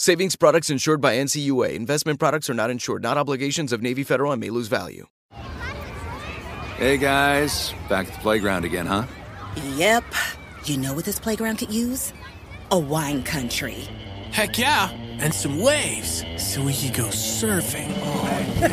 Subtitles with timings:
[0.00, 1.74] Savings products insured by NCUA.
[1.74, 5.08] Investment products are not insured, not obligations of Navy Federal and may lose value.
[6.76, 9.06] Hey guys, back at the playground again, huh?
[9.74, 10.04] Yep.
[10.66, 12.12] You know what this playground could use?
[12.70, 13.88] A wine country.
[14.30, 14.88] Heck yeah,
[15.18, 17.92] and some waves so we could go surfing.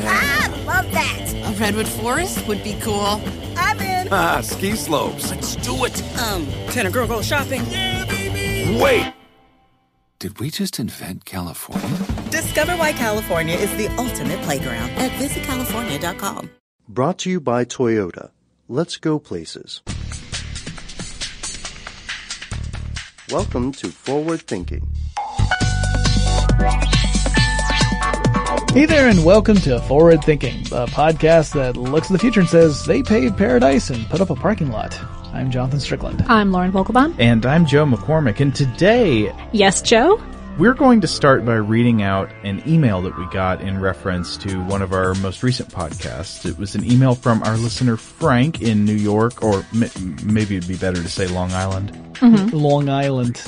[0.05, 1.33] Ah, love that.
[1.43, 3.19] A redwood forest would be cool.
[3.57, 4.09] I'm in.
[4.11, 5.31] Ah, ski slopes.
[5.31, 6.03] Let's do it.
[6.19, 7.65] Um, can a girl go shopping?
[7.71, 8.79] Yeah, baby.
[8.79, 9.11] Wait!
[10.17, 11.97] Did we just invent California?
[12.31, 16.49] Discover why California is the ultimate playground at visitcalifornia.com.
[16.87, 18.29] Brought to you by Toyota.
[18.69, 19.81] Let's go places.
[23.29, 24.87] Welcome to Forward Thinking.
[28.71, 32.47] Hey there, and welcome to Forward Thinking, a podcast that looks at the future and
[32.47, 34.97] says they paved paradise and put up a parking lot.
[35.35, 36.23] I'm Jonathan Strickland.
[36.29, 37.13] I'm Lauren Vogelbaum.
[37.19, 38.39] And I'm Joe McCormick.
[38.39, 40.21] And today, Yes, Joe?
[40.57, 44.63] we're going to start by reading out an email that we got in reference to
[44.63, 46.45] one of our most recent podcasts.
[46.49, 50.69] It was an email from our listener Frank in New York, or m- maybe it'd
[50.69, 51.91] be better to say Long Island.
[52.13, 52.55] Mm-hmm.
[52.55, 53.41] Long Island.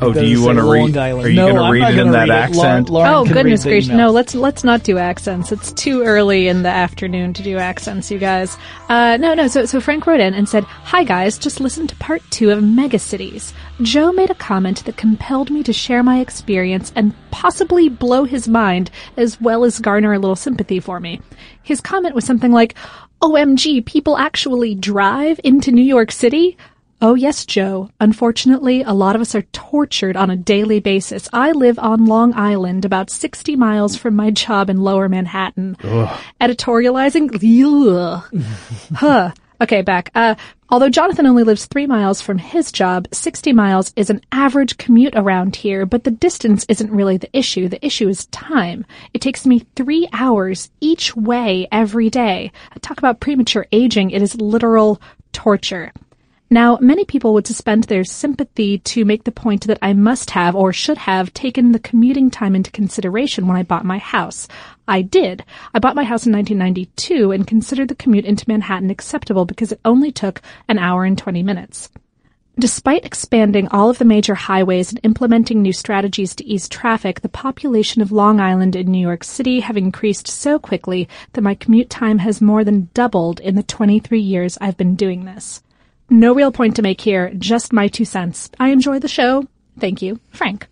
[0.00, 0.96] Oh, do you want to read?
[0.96, 1.26] Island.
[1.26, 2.56] Are you no, going to read it in that read it.
[2.56, 2.90] Lauren- accent?
[2.90, 3.90] Lauren oh goodness gracious!
[3.90, 5.52] No, let's let's not do accents.
[5.52, 8.56] It's too early in the afternoon to do accents, you guys.
[8.88, 9.46] Uh, no, no.
[9.46, 12.58] So so Frank wrote in and said, "Hi guys, just listen to part two of
[12.58, 13.52] Megacities.
[13.82, 18.48] Joe made a comment that compelled me to share my experience and possibly blow his
[18.48, 21.20] mind, as well as garner a little sympathy for me.
[21.62, 22.74] His comment was something like."
[23.22, 26.58] OMG, people actually drive into New York City?
[27.04, 27.90] Oh, yes, Joe.
[28.00, 31.28] Unfortunately, a lot of us are tortured on a daily basis.
[31.34, 35.76] I live on Long Island, about 60 miles from my job in lower Manhattan.
[36.40, 37.28] Editorializing?
[37.34, 38.42] Ugh.
[38.94, 39.32] huh.
[39.60, 40.12] Okay, back.
[40.14, 40.34] Uh,
[40.70, 45.14] although Jonathan only lives three miles from his job, 60 miles is an average commute
[45.14, 47.68] around here, but the distance isn't really the issue.
[47.68, 48.86] The issue is time.
[49.12, 52.50] It takes me three hours each way every day.
[52.80, 54.10] Talk about premature aging.
[54.10, 55.02] It is literal
[55.34, 55.92] torture.
[56.50, 60.54] Now, many people would suspend their sympathy to make the point that I must have
[60.54, 64.46] or should have taken the commuting time into consideration when I bought my house.
[64.86, 65.44] I did.
[65.72, 69.80] I bought my house in 1992 and considered the commute into Manhattan acceptable because it
[69.84, 71.88] only took an hour and 20 minutes.
[72.56, 77.28] Despite expanding all of the major highways and implementing new strategies to ease traffic, the
[77.28, 81.90] population of Long Island and New York City have increased so quickly that my commute
[81.90, 85.62] time has more than doubled in the 23 years I've been doing this.
[86.10, 88.50] No real point to make here, just my two cents.
[88.58, 89.46] I enjoy the show.
[89.78, 90.68] Thank you, Frank.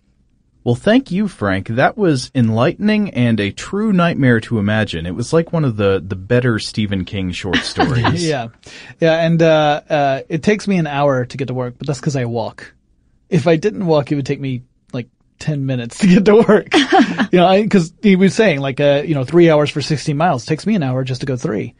[0.63, 1.67] Well, thank you, Frank.
[1.67, 5.05] That was enlightening and a true nightmare to imagine.
[5.05, 8.25] It was like one of the, the better Stephen King short stories.
[8.25, 8.47] yeah.
[9.01, 9.13] Yeah.
[9.25, 12.15] And, uh, uh, it takes me an hour to get to work, but that's because
[12.15, 12.73] I walk.
[13.29, 14.63] If I didn't walk, it would take me
[14.93, 15.09] like
[15.39, 16.73] 10 minutes to get to work.
[17.33, 20.15] you know, I, cause he was saying like, uh, you know, three hours for 16
[20.15, 21.75] miles takes me an hour just to go three.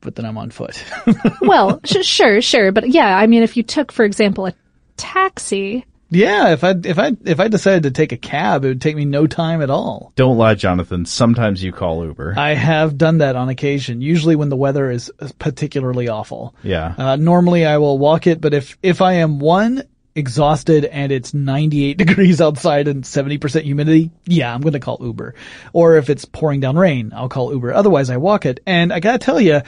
[0.00, 0.84] But then I'm on foot.
[1.42, 2.72] well, sh- sure, sure.
[2.72, 4.54] But yeah, I mean, if you took, for example, a
[4.96, 8.80] taxi, yeah, if I if I if I decided to take a cab, it would
[8.80, 10.12] take me no time at all.
[10.16, 11.04] Don't lie, Jonathan.
[11.04, 12.34] Sometimes you call Uber.
[12.36, 14.00] I have done that on occasion.
[14.00, 16.54] Usually when the weather is particularly awful.
[16.62, 16.94] Yeah.
[16.96, 19.82] Uh, normally I will walk it, but if if I am one
[20.18, 25.34] exhausted and it's 98 degrees outside and 70% humidity, yeah, I'm going to call Uber.
[25.72, 27.72] Or if it's pouring down rain, I'll call Uber.
[27.72, 28.60] Otherwise I walk it.
[28.66, 29.62] And I got to tell you,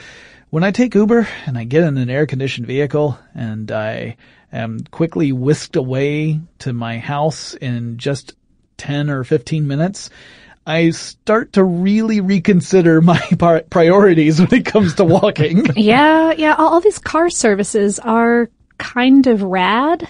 [0.49, 4.17] when I take Uber and I get in an air conditioned vehicle and I
[4.51, 8.35] am quickly whisked away to my house in just
[8.77, 10.09] 10 or 15 minutes,
[10.65, 13.19] I start to really reconsider my
[13.69, 15.65] priorities when it comes to walking.
[15.75, 16.55] yeah, yeah.
[16.57, 20.07] All, all, these car services are kind of rad.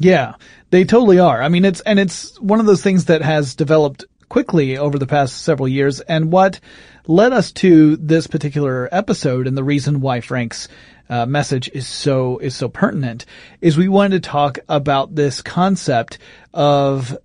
[0.00, 0.34] Yeah,
[0.70, 1.42] they totally are.
[1.42, 5.06] I mean, it's, and it's one of those things that has developed quickly over the
[5.06, 6.00] past several years.
[6.00, 6.60] And what
[7.06, 10.68] led us to this particular episode and the reason why Frank's
[11.10, 13.26] uh, message is so is so pertinent
[13.60, 16.18] is we wanted to talk about this concept
[16.54, 17.18] of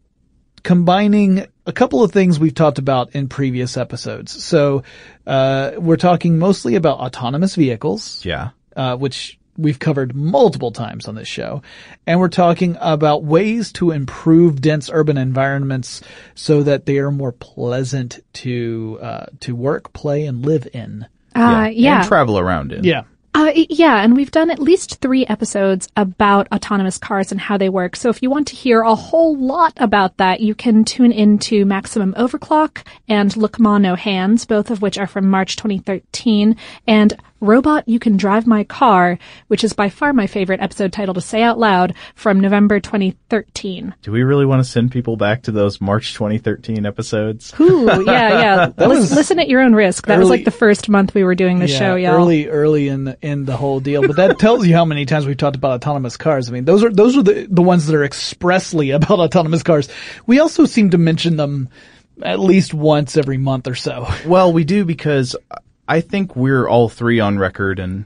[0.63, 4.43] combining a couple of things we've talked about in previous episodes.
[4.43, 4.81] So
[5.27, 8.25] uh, we're talking mostly about autonomous vehicles.
[8.25, 8.49] Yeah.
[8.75, 11.61] Uh, which we've covered multiple times on this show.
[12.05, 16.01] And we're talking about ways to improve dense urban environments
[16.33, 21.07] so that they are more pleasant to, uh, to work, play, and live in.
[21.35, 21.67] Uh, yeah.
[21.67, 21.99] yeah.
[21.99, 22.83] And travel around in.
[22.83, 23.03] Yeah.
[23.35, 27.67] Uh, yeah, and we've done at least three episodes about autonomous cars and how they
[27.67, 27.97] work.
[27.97, 31.65] So if you want to hear a whole lot about that, you can tune into
[31.65, 36.55] Maximum Overclock and Look Ma No Hands, both of which are from March 2013.
[36.87, 41.13] And Robot You Can Drive My Car, which is by far my favorite episode title
[41.15, 43.93] to say out loud from November 2013.
[44.01, 47.53] Do we really want to send people back to those March 2013 episodes?
[47.59, 48.71] Ooh, yeah, yeah.
[48.77, 50.07] listen, listen, at your own risk.
[50.07, 52.15] That early, was like the first month we were doing the yeah, show, y'all.
[52.15, 54.01] Early, early in the, in the whole deal.
[54.01, 56.49] But that tells you how many times we've talked about autonomous cars.
[56.49, 59.89] I mean, those are, those are the, the ones that are expressly about autonomous cars.
[60.25, 61.69] We also seem to mention them
[62.21, 64.07] at least once every month or so.
[64.25, 65.35] Well, we do because
[65.87, 68.05] I think we're all three on record, and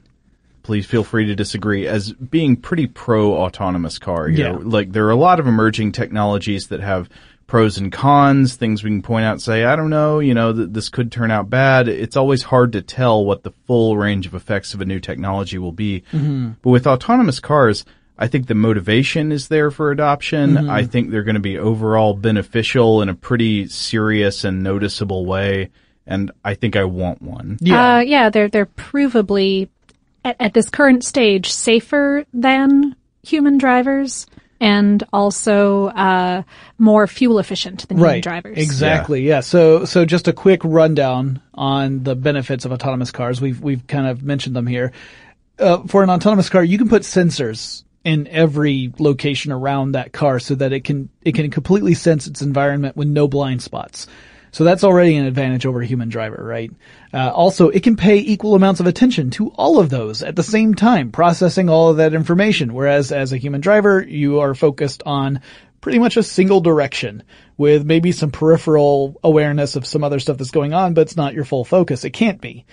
[0.62, 4.28] please feel free to disagree, as being pretty pro autonomous car.
[4.28, 4.52] You yeah.
[4.52, 7.08] know, like there are a lot of emerging technologies that have
[7.46, 10.52] pros and cons, things we can point out and say, I don't know, you know,
[10.52, 11.88] th- this could turn out bad.
[11.88, 15.58] It's always hard to tell what the full range of effects of a new technology
[15.58, 16.04] will be.
[16.12, 16.50] Mm-hmm.
[16.62, 17.84] But with autonomous cars,
[18.16, 20.50] I think the motivation is there for adoption.
[20.50, 20.70] Mm-hmm.
[20.70, 25.70] I think they're going to be overall beneficial in a pretty serious and noticeable way
[26.06, 27.58] and I think I want one.
[27.60, 29.68] Yeah, uh, yeah, they're they're provably
[30.24, 34.26] at, at this current stage safer than human drivers
[34.60, 36.42] and also uh,
[36.78, 38.10] more fuel efficient than right.
[38.10, 38.58] human drivers.
[38.58, 39.22] Exactly.
[39.22, 39.36] Yeah.
[39.36, 39.40] yeah.
[39.40, 43.40] So so just a quick rundown on the benefits of autonomous cars.
[43.40, 44.92] We've we've kind of mentioned them here.
[45.58, 50.38] Uh, for an autonomous car, you can put sensors in every location around that car
[50.38, 54.06] so that it can it can completely sense its environment with no blind spots.
[54.52, 56.70] So that's already an advantage over a human driver, right?
[57.12, 60.42] Uh, also, it can pay equal amounts of attention to all of those at the
[60.42, 62.74] same time, processing all of that information.
[62.74, 65.40] Whereas as a human driver, you are focused on
[65.80, 67.22] pretty much a single direction
[67.56, 71.34] with maybe some peripheral awareness of some other stuff that's going on, but it's not
[71.34, 72.04] your full focus.
[72.04, 72.66] It can't be.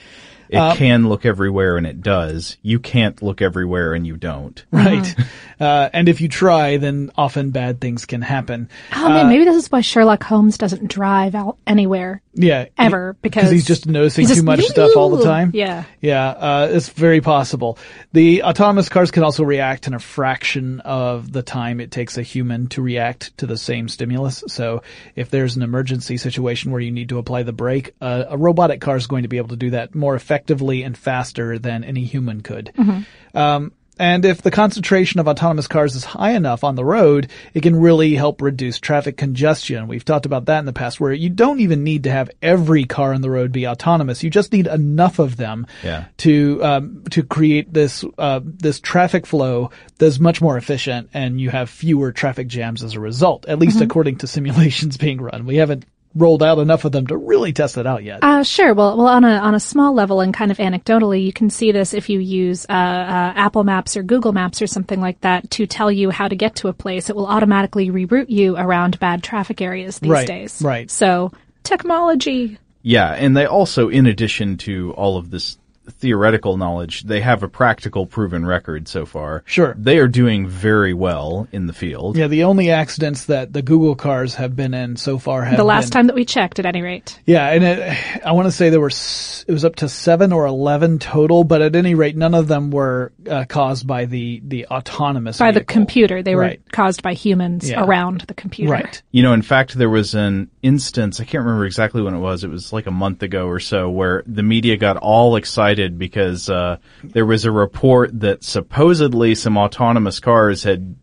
[0.50, 2.58] It um, can look everywhere and it does.
[2.62, 4.64] You can't look everywhere and you don't.
[4.78, 5.02] Right.
[5.04, 5.64] Mm-hmm.
[5.64, 8.70] Uh, and if you try, then often bad things can happen.
[8.96, 12.22] Oh man, uh, maybe this is why Sherlock Holmes doesn't drive out anywhere.
[12.36, 12.66] Yeah.
[12.78, 15.52] Ever because he's just noticing he's just, too much stuff all the time.
[15.56, 15.86] Yeah.
[16.00, 16.28] Yeah.
[16.28, 17.80] Uh, it's very possible.
[18.14, 22.22] The autonomous cars can also react in a fraction of the time it takes a
[22.22, 24.44] human to react to the same stimulus.
[24.48, 24.84] So
[25.16, 28.80] if there's an emergency situation where you need to apply the brake, uh, a robotic
[28.80, 32.04] car is going to be able to do that more effectively and faster than any
[32.04, 32.72] human could.
[32.78, 33.38] Mm-hmm.
[33.38, 37.62] Um, and if the concentration of autonomous cars is high enough on the road, it
[37.62, 39.88] can really help reduce traffic congestion.
[39.88, 42.84] We've talked about that in the past where you don't even need to have every
[42.84, 44.24] car on the road be autonomous.
[44.24, 46.06] You just need enough of them yeah.
[46.18, 51.50] to, um, to create this, uh, this traffic flow that's much more efficient and you
[51.50, 53.86] have fewer traffic jams as a result, at least mm-hmm.
[53.86, 55.46] according to simulations being run.
[55.46, 55.86] We haven't
[56.18, 58.20] rolled out enough of them to really test it out yet.
[58.24, 58.74] Uh, sure.
[58.74, 61.72] Well, well, on a on a small level and kind of anecdotally, you can see
[61.72, 65.50] this if you use uh, uh, Apple Maps or Google Maps or something like that
[65.52, 67.10] to tell you how to get to a place.
[67.10, 70.62] It will automatically reroute you around bad traffic areas these Right, days.
[70.62, 70.90] right.
[70.90, 71.32] So
[71.64, 72.58] technology.
[72.82, 75.58] Yeah, and they also, in addition to all of this
[75.90, 79.44] theoretical knowledge, they have a practical proven record so far.
[79.46, 79.76] Sure.
[79.78, 82.18] They are doing very well in the field.
[82.18, 85.64] Yeah, the only accidents that the Google cars have been in so far have the
[85.64, 87.20] last been, time that we checked, at any rate.
[87.26, 90.46] Yeah, and it, I want to say there were it was up to seven or
[90.46, 94.66] eleven total, but at any rate, none of them were uh, caused by the the
[94.68, 96.60] autonomous By the computer, they Right.
[96.66, 97.84] were caused by humans Yeah.
[97.84, 98.72] around the computer.
[98.74, 99.02] Right.
[99.12, 102.44] You know, in fact, there was an instance, I can't remember exactly when it was,
[102.44, 106.50] it was like a month ago or so, where the media got all excited because
[106.50, 110.96] uh, there was a report that supposedly some autonomous cars had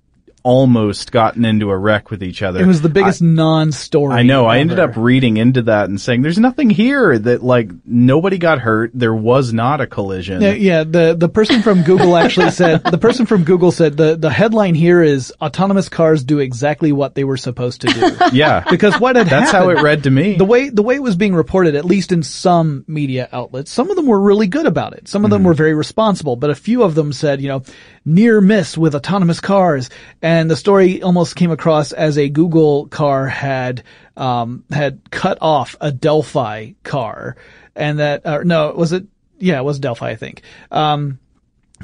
[0.45, 2.61] almost gotten into a wreck with each other.
[2.61, 4.15] It was the biggest non-story.
[4.15, 4.45] I know.
[4.45, 8.61] I ended up reading into that and saying, "There's nothing here that like nobody got
[8.61, 8.91] hurt.
[8.95, 10.85] There was not a collision." Yeah, yeah.
[10.85, 14.75] The the person from Google actually said the person from Google said the the headline
[14.75, 18.17] here is autonomous cars do exactly what they were supposed to do.
[18.35, 18.65] Yeah.
[18.69, 20.37] because what had That's how it read to me.
[20.37, 23.91] The way the way it was being reported, at least in some media outlets, some
[23.91, 25.09] of them were really good about it.
[25.09, 25.49] Some of them mm-hmm.
[25.49, 27.63] were very responsible, but a few of them said, you know,
[28.05, 29.89] near miss with autonomous cars,
[30.21, 33.83] and the story almost came across as a Google car had
[34.17, 37.37] um, had cut off a Delphi car,
[37.75, 39.07] and that uh, no, was it?
[39.38, 40.43] Yeah, it was Delphi, I think.
[40.71, 41.19] Um,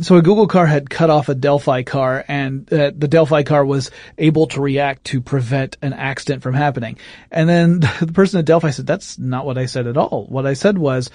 [0.01, 3.65] so a Google car had cut off a Delphi car and uh, the Delphi car
[3.65, 6.97] was able to react to prevent an accident from happening.
[7.31, 10.27] And then the person at Delphi said, that's not what I said at all.
[10.29, 11.11] What I said was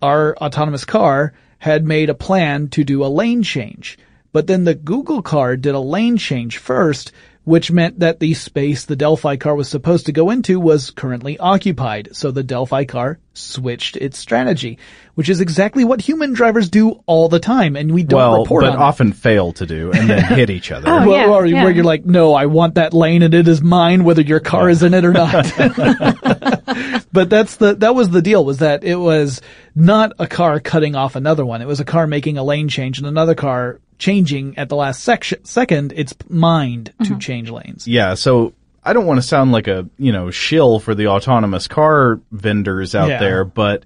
[0.00, 3.98] our autonomous car had made a plan to do a lane change.
[4.36, 7.10] But then the Google car did a lane change first,
[7.44, 11.38] which meant that the space the Delphi car was supposed to go into was currently
[11.38, 12.10] occupied.
[12.12, 14.78] So the Delphi car switched its strategy,
[15.14, 17.76] which is exactly what human drivers do all the time.
[17.76, 18.82] And we don't well, report but on it.
[18.82, 20.86] often fail to do and then hit each other.
[20.90, 21.62] Oh, Well, yeah, or yeah.
[21.62, 24.68] where you're like, no, I want that lane and it is mine, whether your car
[24.68, 25.32] is in it or not.
[27.10, 29.40] but that's the that was the deal was that it was
[29.74, 31.62] not a car cutting off another one.
[31.62, 35.02] It was a car making a lane change and another car changing at the last
[35.02, 37.18] section, second its mind to mm-hmm.
[37.18, 37.86] change lanes.
[37.86, 38.52] Yeah, so
[38.84, 42.94] I don't want to sound like a, you know, shill for the autonomous car vendors
[42.94, 43.18] out Yeah.
[43.18, 43.84] there, but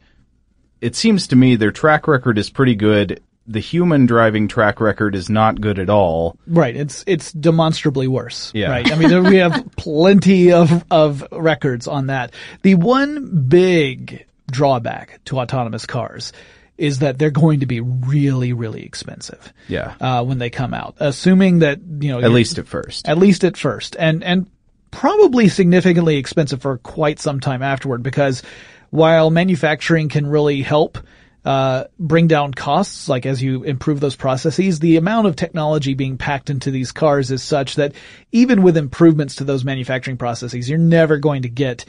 [0.81, 3.23] it seems to me their track record is pretty good.
[3.47, 6.37] The human driving track record is not good at all.
[6.47, 6.77] Right.
[6.77, 8.53] It's it's demonstrably worse.
[8.55, 8.71] Yeah.
[8.71, 8.93] Right.
[8.93, 12.33] I mean, there- we have plenty of of records on that.
[12.63, 16.33] The one big drawback to autonomous cars
[16.81, 19.53] is that they're going to be really, really expensive.
[19.69, 19.95] Yeah.
[20.01, 23.07] Uh, when they come out, assuming that you know At least at first.
[23.09, 24.51] at least at first, and and
[24.91, 28.03] probably significantly expensive for quite some time afterward.
[28.03, 28.43] Because
[28.89, 30.99] while manufacturing can really help
[31.45, 36.17] uh, bring down costs, like as you improve those processes, the amount of technology being
[36.19, 37.93] packed into these cars is such that
[38.33, 41.85] even with improvements to those manufacturing processes, you're never going to get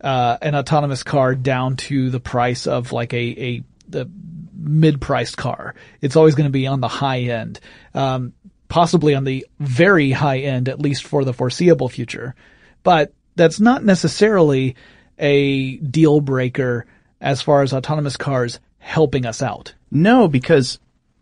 [0.00, 4.10] uh, an autonomous car down to the price of like a a the
[4.56, 5.74] mid-priced car.
[6.00, 7.60] It's always going to be on the high end,
[7.94, 8.32] um,
[8.68, 12.34] possibly on the very high end, at least for the foreseeable future.
[12.82, 14.76] But that's not necessarily
[15.18, 16.86] a deal breaker
[17.20, 19.74] as far as autonomous cars helping us out.
[19.90, 20.78] No, because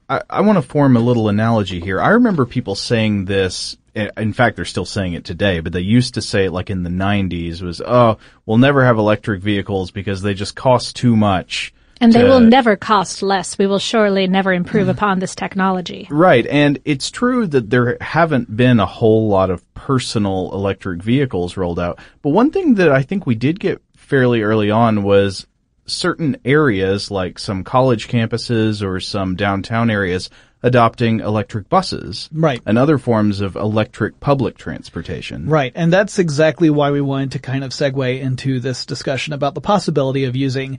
[0.09, 2.01] I, I want to form a little analogy here.
[2.01, 3.77] I remember people saying this.
[3.95, 6.83] In fact, they're still saying it today, but they used to say it like in
[6.83, 8.17] the 90s was, oh,
[8.47, 11.75] we'll never have electric vehicles because they just cost too much.
[12.03, 13.57] And they to- will never cost less.
[13.57, 14.91] We will surely never improve mm-hmm.
[14.91, 16.09] upon this technology.
[16.11, 21.57] Right, and it's true that there haven't been a whole lot of personal electric vehicles
[21.57, 22.01] rolled out.
[22.21, 25.47] But one thing that I think we did get fairly early on was
[25.87, 30.29] certain areas, like some college campuses or some downtown areas,
[30.63, 32.29] adopting electric buses.
[32.33, 32.61] Right.
[32.67, 35.47] And other forms of electric public transportation.
[35.47, 35.73] Right.
[35.75, 39.61] And that's exactly why we wanted to kind of segue into this discussion about the
[39.61, 40.79] possibility of using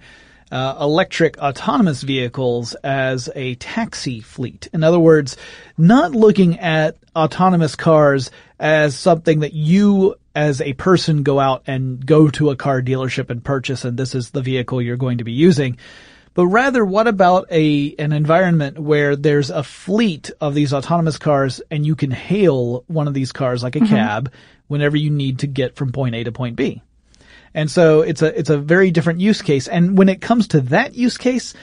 [0.53, 4.67] uh, electric autonomous vehicles as a taxi fleet.
[4.71, 5.35] In other words,
[5.79, 8.29] not looking at autonomous cars
[8.59, 13.31] as something that you as a person go out and go to a car dealership
[13.31, 15.77] and purchase and this is the vehicle you're going to be using.
[16.35, 21.61] But rather, what about a an environment where there's a fleet of these autonomous cars
[21.71, 24.31] and you can hail one of these cars like a cab
[24.67, 26.83] whenever you need to get from point A to point B?
[27.53, 29.67] And so it's a it's a very different use case.
[29.67, 31.53] And when it comes to that use case,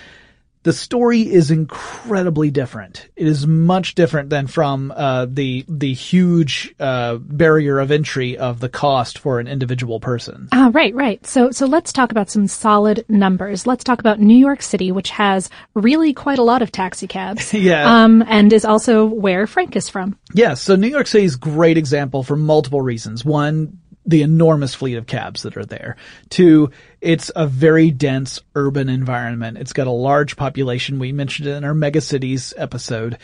[0.63, 3.09] the story is incredibly different.
[3.17, 8.61] It is much different than from uh, the the huge uh, barrier of entry of
[8.61, 10.49] the cost for an individual person.
[10.53, 11.25] Ah, right, right.
[11.27, 13.67] So, so let's talk about some solid numbers.
[13.67, 17.55] Let's talk about New York City, which has really quite a lot of taxi cabs.
[17.55, 18.05] yeah.
[18.05, 20.19] Um, and is also where Frank is from.
[20.35, 20.55] Yeah.
[20.55, 23.25] So New York City is a great example for multiple reasons.
[23.25, 25.97] One, the enormous fleet of cabs that are there.
[26.29, 29.59] Two, it's a very dense urban environment.
[29.59, 30.99] It's got a large population.
[30.99, 33.19] We mentioned it in our megacities episode.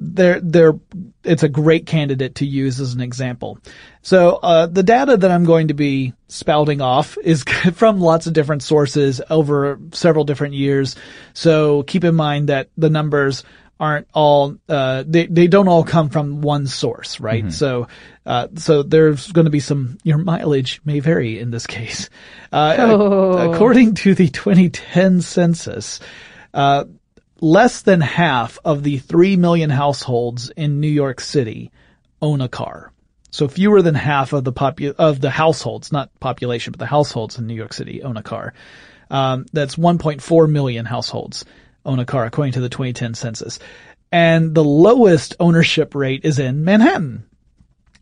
[0.00, 0.78] They're, they're,
[1.22, 3.58] it's a great candidate to use as an example.
[4.02, 7.42] So, uh, the data that I'm going to be spouting off is
[7.74, 10.96] from lots of different sources over several different years.
[11.32, 13.44] So keep in mind that the numbers
[13.84, 17.42] aren't all uh, they they don't all come from one source, right?
[17.42, 17.50] Mm-hmm.
[17.50, 17.86] So
[18.24, 22.08] uh, so there's going to be some your mileage may vary in this case.
[22.50, 23.52] Uh, oh.
[23.52, 26.00] According to the 2010 census,
[26.54, 26.84] uh,
[27.40, 31.70] less than half of the three million households in New York City
[32.22, 32.90] own a car.
[33.30, 37.38] So fewer than half of the popu- of the households, not population, but the households
[37.38, 38.54] in New York City own a car.
[39.10, 41.44] Um, that's 1.4 million households
[41.84, 43.58] own a car according to the 2010 census.
[44.10, 47.24] And the lowest ownership rate is in Manhattan,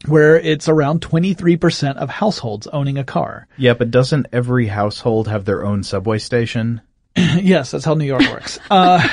[0.07, 3.47] where it's around 23% of households owning a car.
[3.57, 6.83] Yeah, but doesn't every household have their own subway station?
[7.17, 8.59] yes, that's how New York works.
[8.71, 9.07] Uh,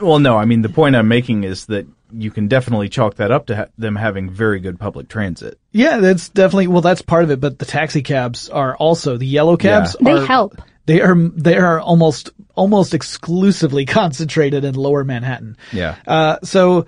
[0.00, 3.30] well, no, I mean, the point I'm making is that you can definitely chalk that
[3.30, 5.58] up to ha- them having very good public transit.
[5.72, 9.26] Yeah, that's definitely, well, that's part of it, but the taxi cabs are also, the
[9.26, 10.10] yellow cabs yeah.
[10.10, 10.60] are, They help.
[10.86, 15.56] They are they are almost almost exclusively concentrated in Lower Manhattan.
[15.72, 15.96] Yeah.
[16.06, 16.86] Uh, so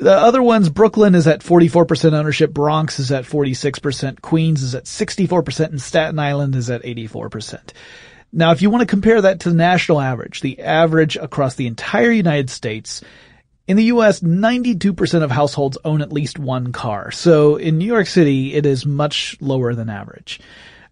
[0.00, 4.84] the other ones, Brooklyn is at 44% ownership, Bronx is at 46%, Queens is at
[4.84, 7.72] 64%, and Staten Island is at 84%.
[8.32, 11.66] Now, if you want to compare that to the national average, the average across the
[11.66, 13.02] entire United States,
[13.68, 17.10] in the U.S., 92% of households own at least one car.
[17.10, 20.40] So in New York City, it is much lower than average.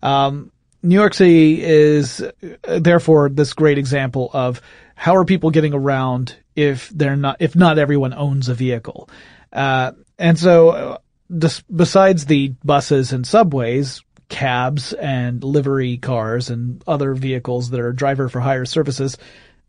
[0.02, 0.52] Um,
[0.82, 4.62] New York City is uh, therefore this great example of
[4.94, 9.08] how are people getting around if they're not, if not everyone owns a vehicle.
[9.52, 16.82] Uh, and so, uh, this, besides the buses and subways, cabs and livery cars and
[16.86, 19.18] other vehicles that are driver for hire services,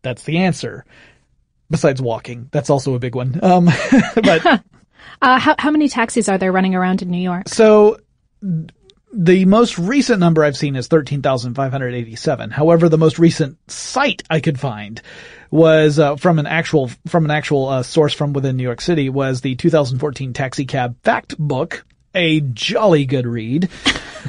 [0.01, 0.85] that's the answer.
[1.69, 3.39] Besides walking, that's also a big one.
[3.41, 3.65] Um,
[4.15, 4.45] but
[5.21, 7.47] uh, how how many taxis are there running around in New York?
[7.47, 7.97] So
[9.13, 12.51] the most recent number I've seen is 13,587.
[12.51, 15.01] However, the most recent site I could find
[15.49, 19.09] was uh, from an actual from an actual uh, source from within New York City
[19.09, 23.69] was the 2014 taxi cab fact book, a jolly good read.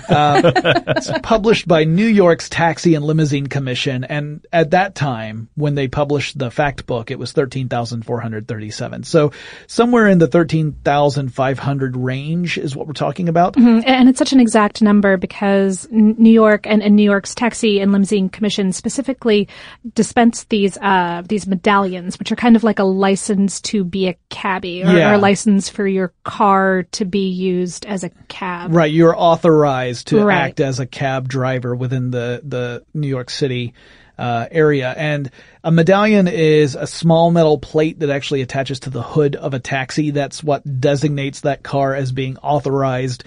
[0.08, 0.52] Uh,
[0.88, 5.86] it's published by New York's Taxi and Limousine Commission, and at that time, when they
[5.86, 9.02] published the fact book, it was 13,437.
[9.04, 9.32] So
[9.66, 13.54] somewhere in the 13,500 range is what we're talking about.
[13.54, 13.80] Mm-hmm.
[13.86, 17.92] And it's such an exact number because New York and, and New York's Taxi and
[17.92, 19.48] Limousine Commission specifically
[19.94, 24.16] dispense these uh, these medallions, which are kind of like a license to be a
[24.30, 25.10] cabbie or, Yeah.
[25.10, 28.74] or a license for your car to be used as a cab.
[28.74, 30.36] Right, you're authorized to Right.
[30.36, 33.74] act as a cab driver within the the New York City
[34.18, 35.30] uh, area, and
[35.64, 39.58] a medallion is a small metal plate that actually attaches to the hood of a
[39.58, 40.10] taxi.
[40.10, 43.24] That's what designates that car as being authorized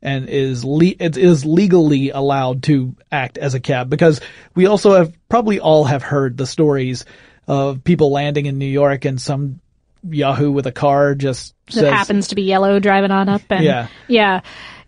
[0.00, 3.90] and is le- it is legally allowed to act as a cab.
[3.90, 4.20] Because
[4.54, 7.04] we also have probably all have heard the stories
[7.48, 9.60] of people landing in New York and some
[10.12, 13.64] Yahoo with a car just That says, happens to be yellow driving on up and
[13.64, 13.88] Yeah.
[14.06, 14.40] yeah.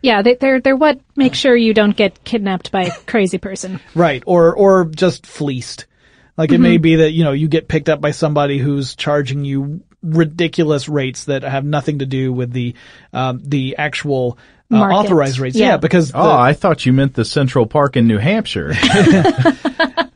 [0.02, 3.80] Yeah, they, they're they're what make sure you don't get kidnapped by a crazy person.
[3.94, 4.22] Right.
[4.26, 5.86] Or, or just fleeced.
[6.38, 6.62] Like it Mm-hmm.
[6.62, 10.88] may be that, you know, you get picked up by somebody who's charging you ridiculous
[10.88, 12.74] rates that have nothing to do with the,
[13.12, 14.38] um, the actual
[14.70, 15.56] uh, authorized rates.
[15.56, 15.66] Yeah.
[15.70, 15.76] Yeah.
[15.76, 18.72] because, the, Oh, I thought you meant the Central Park in New Hampshire.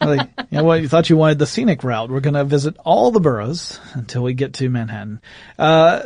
[0.00, 2.10] like, you know what, you thought you wanted the scenic route.
[2.10, 5.20] We're going to visit all the boroughs until we get to Manhattan.
[5.58, 6.02] Uh,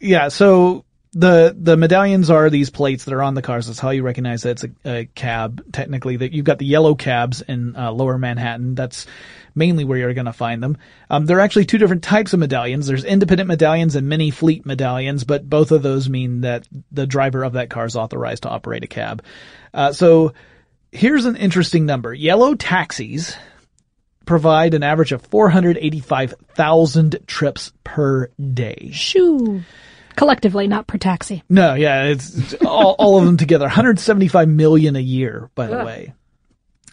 [0.00, 0.84] yeah, so
[1.14, 3.66] the, the medallions are these plates that are on the cars.
[3.66, 6.94] That's how you recognize that it's a, a cab, technically, that you've got the yellow
[6.94, 8.74] cabs in, uh, lower Manhattan.
[8.74, 9.06] That's
[9.54, 10.78] mainly where you're going to find them.
[11.10, 12.86] Um, there are actually two different types of medallions.
[12.86, 17.44] There's independent medallions and mini fleet medallions, but both of those mean that the driver
[17.44, 19.22] of that car is authorized to operate a cab.
[19.74, 20.32] Uh, so
[20.90, 22.14] here's an interesting number.
[22.14, 23.36] Yellow taxis
[24.24, 28.90] provide an average of 485,000 trips per day.
[28.92, 29.62] Shoo.
[30.16, 31.42] Collectively, not per taxi.
[31.48, 33.64] No, yeah, it's, it's all, all of them together.
[33.66, 35.86] 175 million a year, by the Ugh.
[35.86, 36.14] way.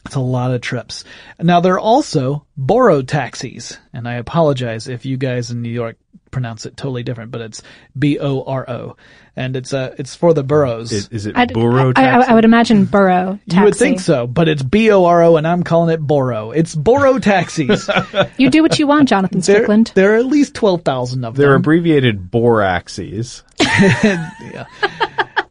[0.06, 1.04] It's a lot of trips.
[1.40, 5.98] Now there are also Boro taxis, and I apologize if you guys in New York
[6.32, 7.62] pronounce it totally different, but it's
[7.98, 8.96] B-O-R-O.
[9.36, 10.92] And it's, uh, it's for the boroughs.
[10.92, 12.28] Is, is it I'd- Boro I, taxi?
[12.28, 13.58] I, I would imagine borough taxi.
[13.58, 16.52] You would think so, but it's B-O-R-O and I'm calling it Boro.
[16.52, 17.90] It's Boro taxis.
[18.38, 19.92] You do what you want, Jonathan there, Strickland.
[19.96, 21.42] there are at least 12,000 of them.
[21.42, 23.44] They're abbreviated boraxes.
[23.60, 24.66] yeah.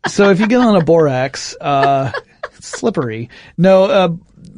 [0.07, 2.13] So if you get on a borax, uh,
[2.61, 3.31] slippery.
[3.57, 4.09] No, uh,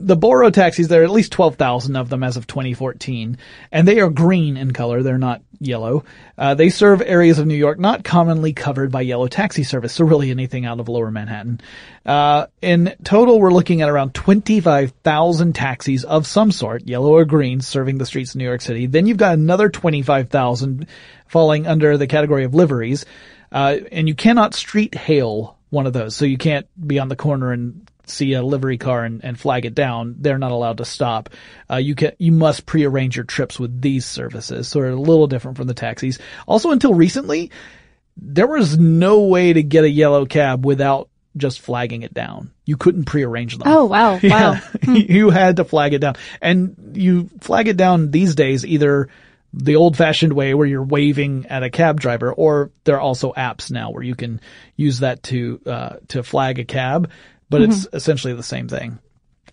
[0.07, 3.39] the Boro taxis, there are at least 12,000 of them as of 2014,
[3.71, 5.03] and they are green in color.
[5.03, 6.05] They're not yellow.
[6.39, 10.05] Uh, they serve areas of New York not commonly covered by yellow taxi service, so
[10.05, 11.61] really anything out of lower Manhattan.
[12.07, 17.61] Uh, in total, we're looking at around 25,000 taxis of some sort, yellow or green,
[17.61, 18.87] serving the streets of New York City.
[18.87, 20.87] Then you've got another 25,000
[21.27, 23.05] falling under the category of liveries.
[23.53, 26.15] Uh, and you cannot street hail one of those.
[26.15, 29.65] So you can't be on the corner and see a livery car and, and flag
[29.65, 30.17] it down.
[30.19, 31.31] They're not allowed to stop.
[31.71, 34.69] Uh, you can, you must prearrange your trips with these services.
[34.69, 36.19] So they're a little different from the taxis.
[36.47, 37.51] Also until recently,
[38.17, 42.51] there was no way to get a yellow cab without just flagging it down.
[42.65, 43.69] You couldn't prearrange them.
[43.69, 44.19] Oh, wow.
[44.23, 44.61] Wow.
[44.83, 46.17] Yeah, you had to flag it down.
[46.41, 49.09] And you flag it down these days either
[49.53, 53.33] the old fashioned way where you're waving at a cab driver or there are also
[53.33, 54.41] apps now where you can
[54.77, 57.11] use that to, uh, to flag a cab,
[57.51, 58.99] but it's essentially the same thing.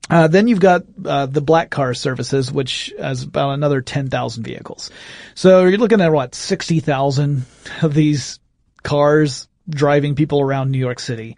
[0.10, 4.90] Uh, then you've got uh, the black car services, which has about another 10,000 vehicles.
[5.36, 7.46] So you're looking at what 60,000
[7.82, 8.40] of these
[8.84, 11.36] cars driving people around New York City.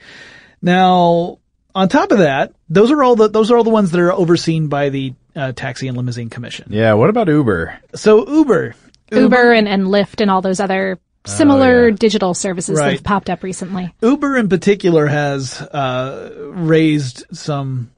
[0.61, 1.39] Now,
[1.73, 4.11] on top of that, those are all the those are all the ones that are
[4.11, 6.67] overseen by the uh, Taxi and Limousine Commission.
[6.71, 7.79] Yeah, what about Uber?
[7.95, 8.75] So Uber,
[9.11, 11.95] Uber and, and Lyft and all those other similar Oh, yeah.
[11.97, 13.93] digital services that have popped up recently.
[14.01, 17.91] Uber in particular has uh, raised some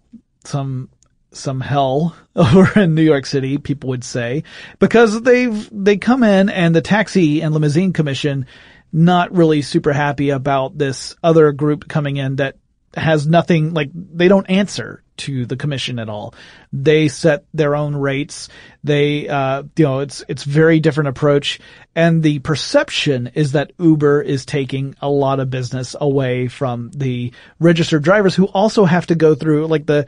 [0.44, 0.90] some
[1.34, 4.44] some hell over in New York City, people would say,
[4.80, 8.46] because they've they come in and the taxi and limousine commission
[8.94, 12.58] not really super happy about this other group coming in that
[12.96, 16.34] has nothing like they don't answer to the commission at all.
[16.74, 18.50] They set their own rates.
[18.84, 21.60] They uh you know it's it's very different approach
[21.96, 27.34] and the perception is that Uber is taking a lot of business away from the
[27.60, 30.08] registered drivers who also have to go through like the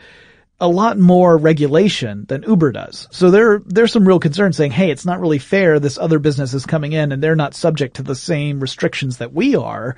[0.59, 3.07] a lot more regulation than Uber does.
[3.11, 5.77] So there, there's some real concern saying, hey, it's not really fair.
[5.77, 9.33] This other business is coming in and they're not subject to the same restrictions that
[9.33, 9.97] we are.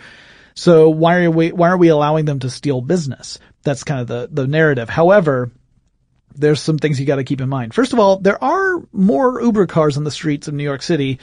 [0.56, 3.40] So why are we, why are we allowing them to steal business?
[3.64, 4.90] That's kind of the, the narrative.
[4.90, 5.52] However,
[6.34, 7.74] there's some things you got to keep in mind.
[7.74, 11.20] First of all, there are more Uber cars on the streets of New York City,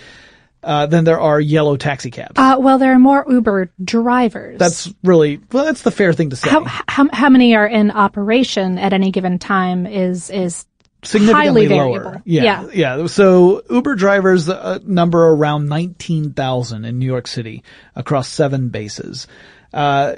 [0.64, 2.34] uh, than there are yellow taxi cabs.
[2.36, 4.58] Uh, well, there are more Uber drivers.
[4.58, 6.50] That's really, well, that's the fair thing to say.
[6.50, 10.64] how, how how many are in operation at any given time is is
[11.02, 12.22] significantly lower.
[12.24, 13.06] Yeah, yeah.
[13.06, 17.62] So Uber drivers uh, number around 19,000 in New York City
[17.94, 19.26] across seven bases.
[19.72, 20.16] Uh,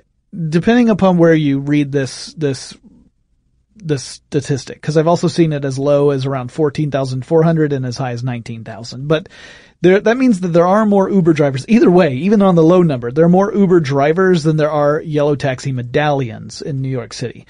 [0.48, 2.76] depending upon where you read this, this,
[3.76, 8.12] this statistic, because I've also seen it as low as around 14,400 and as high
[8.12, 9.08] as 19,000.
[9.08, 9.28] But
[9.80, 11.68] there, that means that there are more Uber drivers.
[11.68, 15.00] Either way, even on the low number, there are more Uber drivers than there are
[15.00, 17.46] yellow taxi medallions in New York City.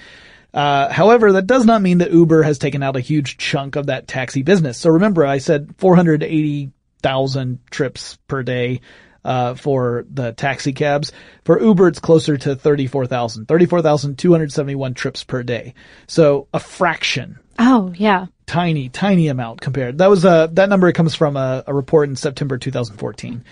[0.55, 3.87] Uh, however, that does not mean that Uber has taken out a huge chunk of
[3.87, 4.79] that taxi business.
[4.79, 8.81] So remember, I said 480,000 trips per day,
[9.25, 11.11] uh, for the taxi cabs.
[11.45, 15.75] For Uber, it's closer to 34,000, 34,271 trips per day.
[16.07, 18.27] So a fraction, Oh yeah.
[18.47, 19.99] tiny, tiny amount compared.
[19.99, 23.45] That was, uh, that number comes from a, a report in September 2014.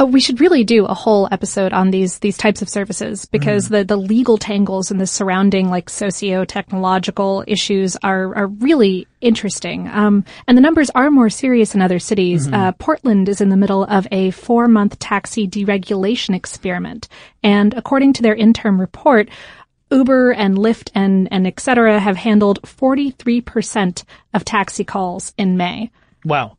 [0.00, 3.68] Oh, we should really do a whole episode on these these types of services because
[3.68, 9.88] the the legal tangles and the surrounding like socio technological issues are are really interesting.
[9.88, 12.50] Um, and the numbers are more serious in other cities.
[12.50, 17.06] Uh, Portland is in the middle of a four month taxi deregulation experiment,
[17.42, 19.28] and according to their interim report.
[19.92, 25.90] Uber and Lyft and, and et cetera have handled 43% of taxi calls in May.
[26.24, 26.58] Wow.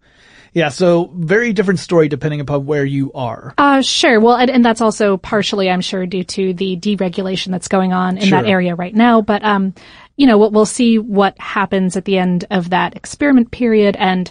[0.54, 0.70] Yeah.
[0.70, 3.54] So very different story depending upon where you are.
[3.58, 4.20] Uh, sure.
[4.20, 8.18] Well, and, and that's also partially, I'm sure, due to the deregulation that's going on
[8.18, 9.22] in that area right now.
[9.22, 9.74] But, um,
[10.18, 14.30] you know, we'll, we'll see what happens at the end of that experiment period and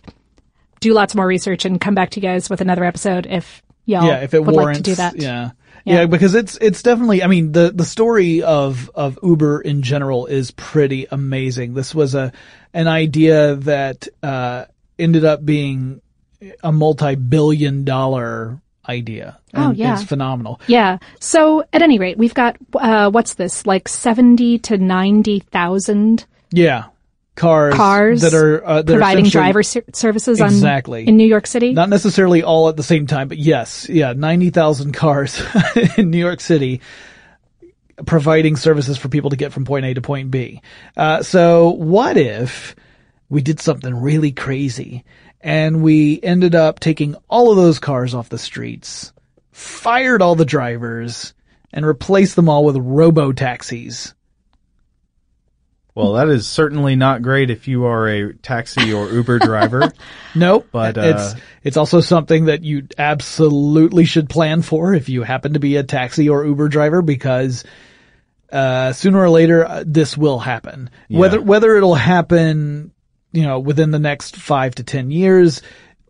[0.81, 4.07] do lots more research and come back to you guys with another episode if y'all
[4.07, 5.17] yeah, if it would warrants, like to do that.
[5.17, 5.51] Yeah.
[5.85, 6.01] Yeah.
[6.01, 6.07] yeah.
[6.07, 7.23] because it's it's definitely.
[7.23, 11.75] I mean, the the story of of Uber in general is pretty amazing.
[11.75, 12.33] This was a
[12.75, 14.67] an idea that uh,
[14.99, 16.03] ended up being
[16.63, 19.39] a multi-billion dollar idea.
[19.55, 19.93] Oh, yeah.
[19.95, 20.61] it's phenomenal.
[20.67, 20.99] Yeah.
[21.21, 26.85] So at any rate, we've got, uh, what's this, like 70 to 90,000 Yeah.
[27.37, 31.27] Cars, Cars that are uh, that providing essentially- driver ser- services on exactly in New
[31.27, 31.73] York City.
[31.73, 35.41] Not necessarily all at the same time, but yes, yeah, ninety thousand cars
[35.97, 36.83] in New York City
[38.05, 40.61] providing services for people to get from point A to point B.
[40.97, 42.75] Uh, so what if
[43.31, 45.05] we did something really crazy
[45.41, 49.13] and we ended up taking all of those cars off the streets,
[49.53, 51.35] fired all the drivers,
[51.73, 54.15] and replaced them all with robo taxis?
[55.95, 59.93] Well, that is certainly not great if you are a taxi or Uber driver.
[60.33, 60.69] Nope.
[60.71, 65.55] But, uh, it's it's also something that you absolutely should plan for if you happen
[65.55, 67.65] to be a taxi or Uber driver because
[68.53, 70.91] uh, sooner or later uh, this will happen.
[71.09, 71.19] Yeah.
[71.19, 72.93] Whether whether it'll happen,
[73.33, 75.63] you know, within the next five to ten years,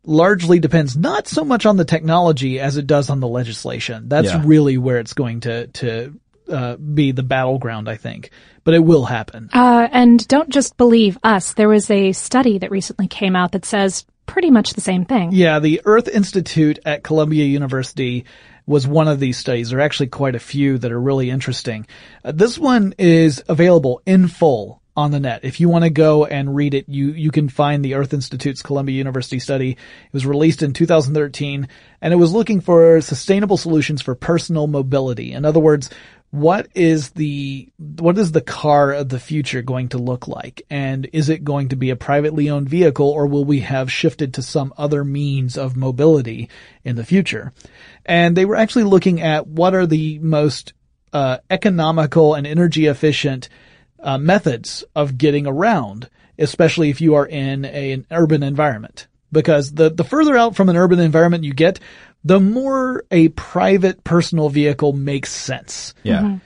[0.04, 4.08] largely depends not so much on the technology as it does on the legislation.
[4.08, 4.42] That's Yeah.
[4.44, 6.14] really where it's going to to
[6.50, 8.30] uh, be the battleground, I think.
[8.64, 9.48] But it will happen.
[9.52, 11.52] Uh, and don't just believe us.
[11.54, 15.30] There was a study that recently came out that says pretty much the same thing.
[15.32, 18.24] Yeah, the Earth Institute at Columbia University
[18.66, 19.70] was one of these studies.
[19.70, 21.86] There are actually quite a few that are really interesting.
[22.24, 25.40] Uh, this one is available in full on the net.
[25.44, 28.62] If you want to go and read it, you, you can find the Earth Institute's
[28.62, 29.72] Columbia University study.
[29.72, 31.68] It was released in 2013
[32.00, 35.32] and it was looking for sustainable solutions for personal mobility.
[35.32, 35.90] In other words,
[36.30, 41.08] what is the what is the car of the future going to look like and
[41.12, 44.42] is it going to be a privately owned vehicle or will we have shifted to
[44.42, 46.48] some other means of mobility
[46.84, 47.52] in the future
[48.06, 50.72] and they were actually looking at what are the most
[51.12, 53.48] uh, economical and energy efficient
[54.02, 56.08] uh, methods of getting around
[56.40, 59.06] especially if you are in a, an urban environment.
[59.30, 61.78] Because the the further out from an urban environment you get
[62.24, 65.94] the more a private personal vehicle makes sense.
[66.02, 66.38] Yeah.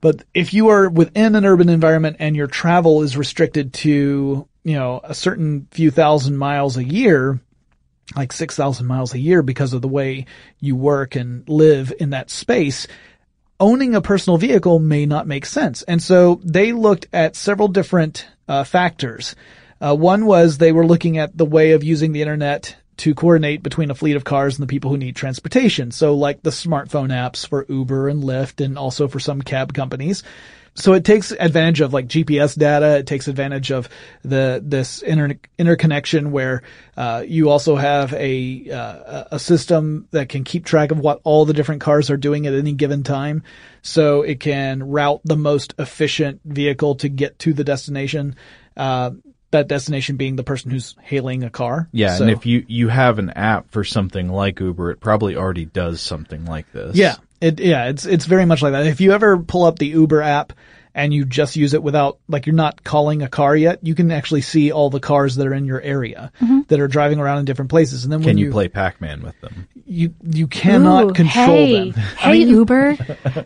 [0.00, 4.74] but if you are within an urban environment and your travel is restricted to, you
[4.74, 7.38] know, a certain few thousand miles a year,
[8.16, 10.24] like 6,000 miles a year because of the way
[10.58, 12.88] you work and live in that space,
[13.60, 15.82] owning a personal vehicle may not make sense.
[15.82, 19.36] And so they looked at several different uh, factors.
[19.80, 23.62] Uh, one was they were looking at the way of using the internet to coordinate
[23.62, 25.90] between a fleet of cars and the people who need transportation.
[25.90, 30.22] So like the smartphone apps for Uber and Lyft and also for some cab companies.
[30.74, 32.98] So it takes advantage of like GPS data.
[32.98, 33.88] It takes advantage of
[34.22, 36.62] the this inter- interconnection where
[36.96, 41.44] uh, you also have a uh, a system that can keep track of what all
[41.44, 43.42] the different cars are doing at any given time.
[43.82, 48.36] So it can route the most efficient vehicle to get to the destination.
[48.76, 49.10] Uh,
[49.50, 51.88] that destination being the person who's hailing a car.
[51.92, 55.34] Yeah, So- and if you, you have an app for something like Uber, it probably
[55.34, 56.94] already does something like this.
[56.96, 58.86] Yeah, it yeah, it's it's very much like that.
[58.86, 60.52] If you ever pull up the Uber app
[60.94, 64.10] and you just use it without like you're not calling a car yet, you can
[64.10, 66.66] actually see all the cars that are in your area Mhm.
[66.68, 68.04] that are driving around in different places.
[68.04, 69.68] And then Can when you, you, play Pac-Man with them?
[69.86, 72.02] you you cannot Ooh, control hey, them.
[72.18, 72.96] Hey Uber,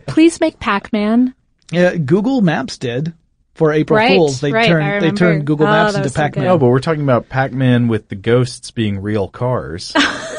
[0.07, 1.33] please make Pac-Man.
[1.71, 3.13] Yeah, Google Maps did
[3.53, 4.41] for April Right, Fools.
[4.41, 6.45] They right, turned they turned Google Oh, Maps that into was so Pac-Man.
[6.45, 9.93] No, but we're talking about Pac-Man with the ghosts being real cars.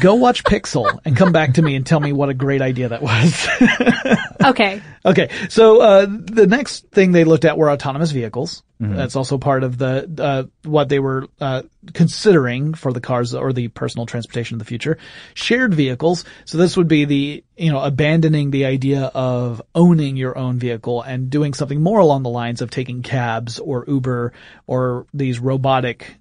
[0.00, 2.88] Go watch Pixel and come back to me and tell me what a great idea
[2.88, 3.48] that was.
[4.42, 4.80] Okay.
[5.04, 8.62] Okay, so uh, the next thing they looked at were autonomous vehicles.
[8.80, 8.96] Mhm.
[8.96, 13.52] That's also part of the uh, what they were uh, considering for the cars or
[13.52, 14.96] the personal transportation of the future.
[15.34, 16.24] Shared vehicles.
[16.46, 21.02] So this would be the you know abandoning the idea of owning your own vehicle
[21.02, 24.32] and doing something more along the lines of taking cabs or Uber
[24.66, 26.16] or these robotic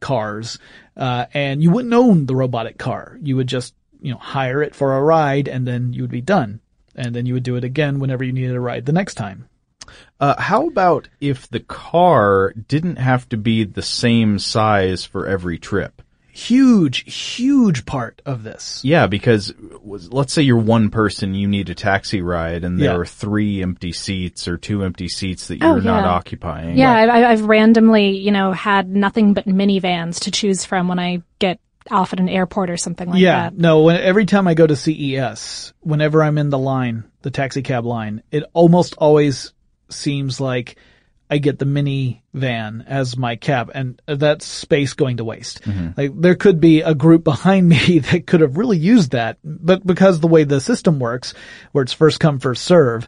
[0.00, 0.58] cars.
[0.96, 3.18] Uh, and you wouldn't own the robotic car.
[3.22, 6.20] You would just you know hire it for a ride and then you would be
[6.20, 6.60] done
[6.94, 9.48] and then you would do it again whenever you needed a ride the next time.
[10.20, 15.58] Uh, how about if the car didn't have to be the same size for every
[15.58, 16.02] trip?
[16.38, 18.80] Huge, huge part of this.
[18.84, 22.96] Yeah, because let's say you're one person, you need a taxi ride, and there Yeah.
[22.98, 26.10] are three empty seats or two empty seats that Oh, you're not yeah.
[26.10, 26.78] occupying.
[26.78, 31.22] Yeah, I, I've randomly, you know, had nothing but minivans to choose from when I
[31.40, 31.58] get
[31.90, 33.54] off at an airport or something like yeah, that.
[33.54, 37.32] Yeah, no, when, every time I go to CES, whenever I'm in the line, the
[37.32, 39.52] taxi cab line, it almost always
[39.90, 40.76] seems like
[41.30, 45.62] I get the mini van as my cab and that's space going to waste.
[45.62, 46.00] Mm-hmm.
[46.00, 49.86] Like there could be a group behind me that could have really used that, but
[49.86, 51.34] because the way the system works,
[51.72, 53.06] where it's first come first serve,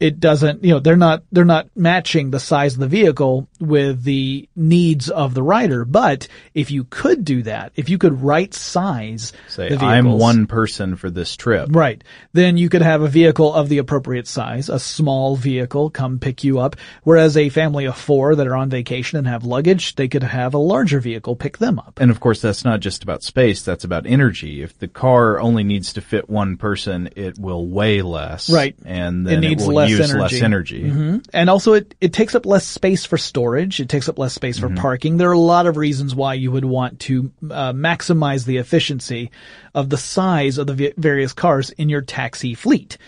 [0.00, 4.02] it doesn't, you know, they're not, they're not matching the size of the vehicle with
[4.02, 5.84] the needs of the rider.
[5.84, 10.96] But if you could do that, if you could right size Say, I'm one person
[10.96, 11.68] for this trip.
[11.70, 12.02] Right.
[12.32, 16.44] Then you could have a vehicle of the appropriate size, a small vehicle come pick
[16.44, 16.76] you up.
[17.04, 20.54] Whereas a family of four that are on vacation and have luggage, they could have
[20.54, 21.98] a larger vehicle pick them up.
[22.00, 24.62] And of course, that's not just about space, that's about energy.
[24.62, 28.50] If the car only needs to fit one person, it will weigh less.
[28.50, 28.76] Right.
[28.84, 30.20] And It then it, needs will less use energy.
[30.20, 30.88] less energy.
[30.88, 33.80] hmm And also it, it takes up less space for storage.
[33.80, 35.16] It takes up less space for parking.
[35.16, 39.30] There are a lot of reasons why you would want to uh, maximize the efficiency
[39.74, 42.98] of the size of the v- various cars in your taxi fleet.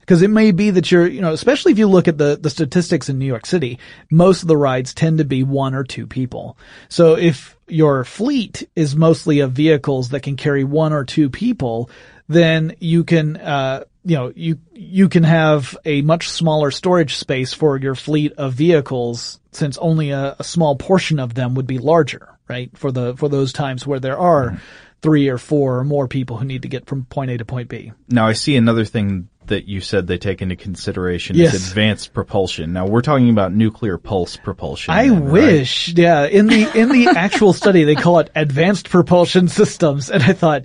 [0.00, 2.50] Because it may be that you're, you know, especially if you look at the, the
[2.50, 3.78] statistics in New York City,
[4.10, 6.58] most of the rides tend to be one or two people.
[6.90, 11.88] So if your fleet is mostly of vehicles that can carry one or two people,
[12.28, 17.54] then you can, uh, you know, you, you can have a much smaller storage space
[17.54, 21.78] for your fleet of vehicles since only a, a small portion of them would be
[21.78, 22.70] larger, right?
[22.76, 24.60] For the, for those times where there are
[25.00, 27.68] three or four or more people who need to get from point A to point
[27.68, 27.92] B.
[28.08, 31.52] Now, I see another thing that you said they take into consideration Yes.
[31.52, 32.72] is advanced propulsion.
[32.72, 34.94] Now, we're talking about nuclear pulse propulsion.
[34.94, 35.32] I then, right?
[35.32, 36.24] wish, yeah.
[36.26, 40.64] In the in the actual study, they call it advanced propulsion systems, and I thought,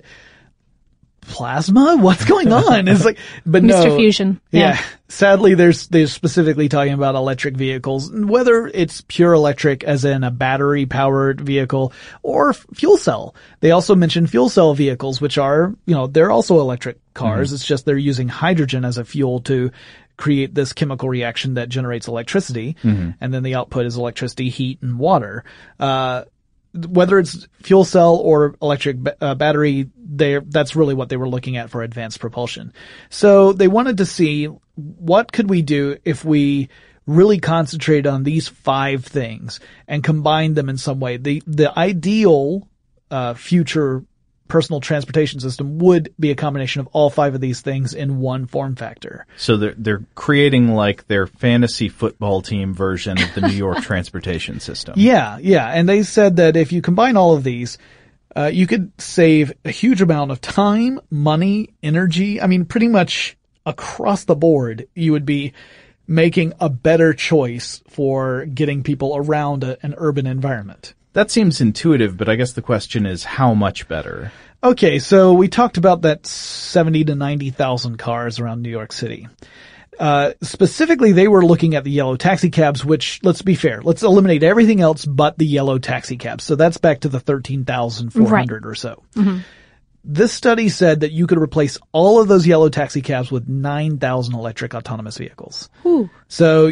[1.20, 1.96] plasma?
[2.00, 2.88] What's going on?
[2.88, 3.96] It's like, but no, Mr.
[3.96, 4.40] Fusion.
[4.50, 4.60] Yeah.
[4.74, 4.80] Yeah.
[5.08, 10.30] Sadly, there's they're specifically talking about electric vehicles, whether it's pure electric, as in a
[10.30, 13.34] battery powered vehicle, or f- fuel cell.
[13.58, 17.52] They also mention fuel cell vehicles, which are, you know, they're also electric cars.
[17.52, 19.72] It's just they're using hydrogen as a fuel to
[20.16, 23.16] create this chemical reaction that generates electricity, Mhm.
[23.20, 25.42] and then the output is electricity, heat, and water.
[25.80, 26.22] Uh,
[26.74, 31.56] whether it's fuel cell or electric uh, battery, they that's really what they were looking
[31.56, 32.72] at for advanced propulsion.
[33.08, 36.68] So they wanted to see what could we do if we
[37.06, 41.16] really concentrate on these five things and combine them in some way.
[41.16, 42.68] The the ideal
[43.10, 44.04] uh, future
[44.50, 48.46] personal transportation system would be a combination of all five of these things in one
[48.46, 49.26] form factor.
[49.36, 54.60] So they're they're creating like their fantasy football team version of the New York transportation
[54.60, 54.94] system.
[54.96, 55.68] Yeah, yeah.
[55.68, 57.78] And they said that if you combine all of these,
[58.36, 62.40] uh, you could save a huge amount of time, money, energy.
[62.40, 63.36] I mean, pretty much
[63.66, 65.52] across the board, you would be
[66.06, 70.94] making a better choice for getting people around a, an urban environment.
[71.12, 74.32] That seems intuitive, but I guess the question is how much better?
[74.62, 79.26] Okay, so we talked about that 70 to 90,000 cars around New York City.
[79.98, 84.02] Uh, specifically, they were looking at the yellow taxi cabs, which, let's be fair, let's
[84.02, 86.44] eliminate everything else but the yellow taxi cabs.
[86.44, 89.02] So that's back to the 13,400 or so.
[90.02, 94.34] This study said that you could replace all of those yellow taxi cabs with 9,000
[94.34, 95.68] electric autonomous vehicles.
[96.28, 96.70] So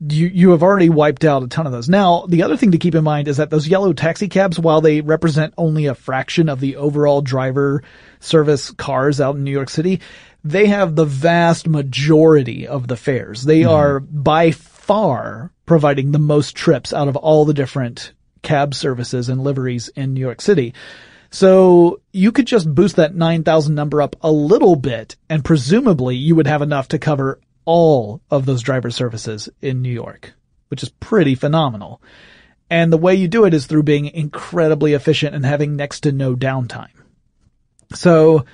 [0.00, 1.88] you you have already wiped out a ton of those.
[1.88, 4.80] Now, the other thing to keep in mind is that those yellow taxi cabs, while
[4.80, 7.82] they represent only a fraction of the overall driver
[8.20, 10.00] service cars out in New York City,
[10.44, 13.42] they have the vast majority of the fares.
[13.42, 13.74] They mm-hmm.
[13.74, 19.42] are by far providing the most trips out of all the different cab services and
[19.42, 20.74] liveries in New York City.
[21.30, 26.34] So you could just boost that 9,000 number up a little bit and presumably you
[26.34, 30.32] would have enough to cover all of those driver services in New York,
[30.68, 32.00] which is pretty phenomenal.
[32.70, 36.12] And the way you do it is through being incredibly efficient and having next to
[36.12, 36.88] no downtime.
[37.94, 38.44] So,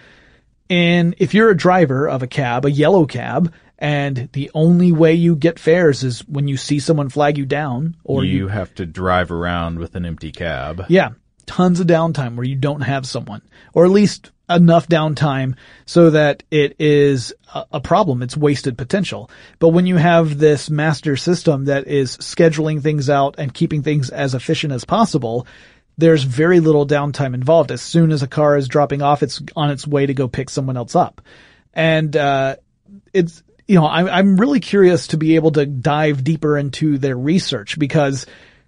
[0.71, 5.15] and if you're a driver of a cab, a yellow cab, and the only way
[5.15, 8.75] you get fares is when you see someone flag you down or you, you have
[8.77, 10.85] to drive around with an empty cab.
[10.89, 11.11] yeah,
[11.47, 16.43] tons of downtime where you don't have someone, or at least enough downtime so that
[16.51, 17.33] it is
[17.73, 18.23] a, problem.
[18.23, 19.31] It's wasted potential.
[19.59, 24.11] But when you have this master system that is scheduling things out and keeping things
[24.11, 25.47] as efficient as possible,
[25.97, 27.71] there's very little downtime involved.
[27.71, 30.51] As soon as a car is dropping off, it's on its way to go pick
[30.51, 31.23] someone else up.
[31.73, 32.57] And, uh,
[33.13, 37.17] it's, you know, I'm, I'm really curious to be able to dive deeper into their
[37.17, 38.27] research because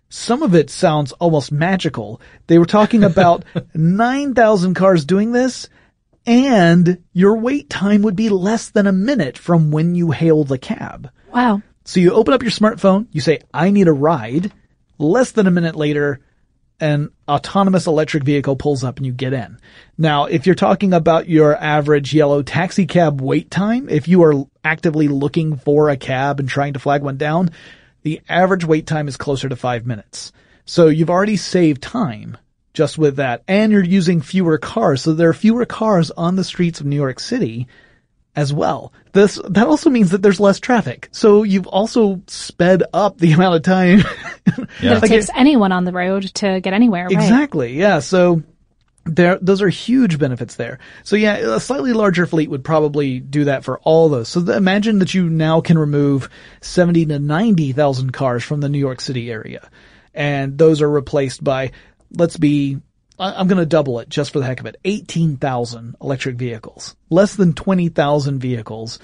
[0.08, 2.20] some of it sounds almost magical.
[2.46, 5.68] They were talking about 9,000 cars doing this
[6.26, 10.58] and your wait time would be less than a minute from when you hail the
[10.58, 11.10] cab.
[11.32, 11.62] Wow.
[11.84, 14.52] So you open up your smartphone, you say, I need a ride.
[14.98, 16.20] Less than a minute later,
[16.80, 19.58] an autonomous electric vehicle pulls up and you get in.
[19.96, 24.44] Now, if you're talking about your average yellow taxi cab wait time, if you are
[24.64, 27.50] actively looking for a cab and trying to flag one down,
[28.06, 30.30] the average wait time is closer to five minutes.
[30.64, 32.36] So you've already saved time
[32.72, 33.42] just with that.
[33.48, 35.02] And you're using fewer cars.
[35.02, 37.66] So there are fewer cars on the streets of New York City
[38.36, 38.92] as well.
[39.12, 41.08] This, that also means that there's less traffic.
[41.10, 44.04] So you've also sped up the amount of time.
[44.80, 47.12] That it takes anyone on the road to get anywhere, right?
[47.12, 47.72] Exactly.
[47.72, 47.98] Yeah.
[47.98, 48.44] So
[49.06, 50.78] there, those are huge benefits there.
[51.04, 54.28] So yeah, a slightly larger fleet would probably do that for all those.
[54.28, 56.28] So imagine that you now can remove
[56.60, 59.68] 70 to 90,000 cars from the New York City area.
[60.14, 61.72] And those are replaced by,
[62.10, 62.78] let's be,
[63.18, 66.96] I- I'm to double it just for the heck of it, 18,000 electric vehicles.
[67.10, 68.98] Less than 20,000 vehicles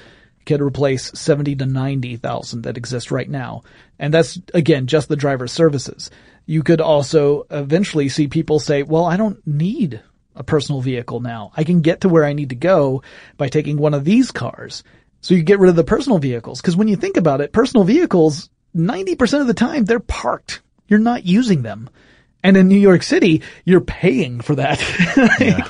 [0.45, 3.63] could replace 70 to 90,000 that exist right now.
[3.99, 6.11] And that's, again, just the driver services.
[6.47, 10.01] You could also eventually see people say, well, I don't need
[10.34, 11.53] a personal vehicle now.
[11.57, 13.03] I can get to where I need to go
[13.36, 14.82] by taking one of these cars.
[15.20, 16.61] So you get rid of the personal vehicles.
[16.61, 20.62] Cause when you think about it, personal vehicles, 90% of the time, they're parked.
[20.88, 21.90] You're not using them.
[22.43, 24.80] And in New York City, you're paying for that.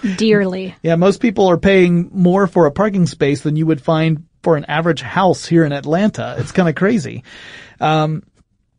[0.16, 0.74] Dearly.
[0.82, 4.56] Yeah, most people are paying more for a parking space than you would find for
[4.56, 6.36] an average house here in Atlanta.
[6.38, 7.24] It's kind of crazy.
[7.78, 8.22] Um,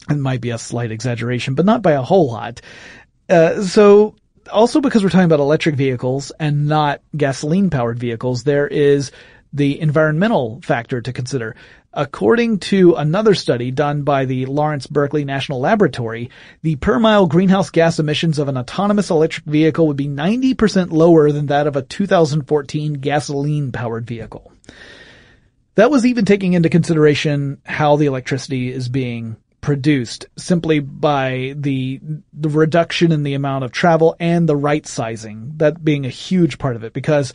[0.10, 2.62] it might be a slight exaggeration, but not by a whole lot.
[3.30, 4.16] Uh, so
[4.52, 9.12] also because we're talking about electric vehicles and not gasoline powered vehicles, there is
[9.54, 11.56] the environmental factor to consider.
[11.94, 16.32] According to another study done by the Lawrence Berkeley National Laboratory,
[16.64, 21.32] the per mile greenhouse gas emissions of an autonomous electric vehicle would be 90% lower
[21.32, 24.52] than that of a 2014 gasoline powered vehicle.
[25.76, 32.00] That was even taking into consideration how the electricity is being produced simply by the
[32.34, 36.60] the reduction in the amount of travel and the right sizing, that being a huge
[36.60, 36.94] part of it.
[36.94, 37.34] Because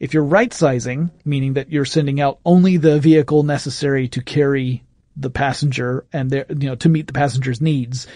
[0.00, 4.82] if you're right sizing, meaning that you're sending out only the vehicle necessary to carry
[5.16, 8.08] the passenger and their, you know, to meet the passenger's needs,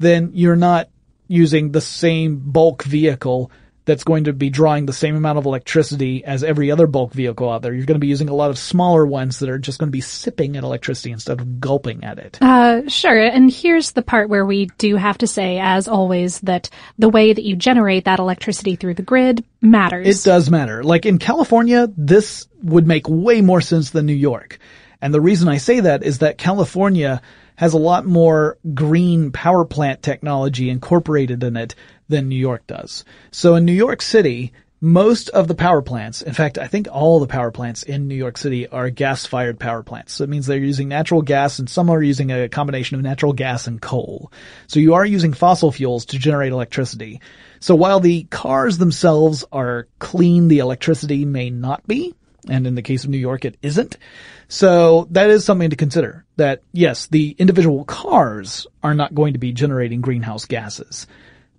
[0.00, 0.90] then you're not
[1.28, 3.52] using the same bulk vehicle
[3.88, 7.50] that's going to be drawing the same amount of electricity as every other bulk vehicle
[7.50, 7.72] out there.
[7.72, 9.92] You're going to be using a lot of smaller ones that are just going to
[9.92, 12.38] be sipping at electricity instead of gulping at it.
[12.42, 13.18] Uh, sure.
[13.18, 16.68] And here's the part where we do have to say, as always, that
[16.98, 20.06] the way that you generate that electricity through the grid matters.
[20.06, 20.84] It does matter.
[20.84, 24.58] Like in California, this would make way more sense than New York.
[25.00, 27.22] And the reason I say that is that California
[27.56, 31.74] has a lot more green power plant technology incorporated in it
[32.08, 33.04] than New York does.
[33.30, 37.18] So in New York City, most of the power plants, in fact, I think all
[37.18, 40.12] the power plants in New York City are gas-fired power plants.
[40.12, 43.32] So it means they're using natural gas and some are using a combination of natural
[43.32, 44.32] gas and coal.
[44.68, 47.20] So you are using fossil fuels to generate electricity.
[47.58, 52.14] So while the cars themselves are clean, the electricity may not be.
[52.48, 53.98] And in the case of New York, it isn't.
[54.46, 59.40] So that is something to consider that yes, the individual cars are not going to
[59.40, 61.08] be generating greenhouse gases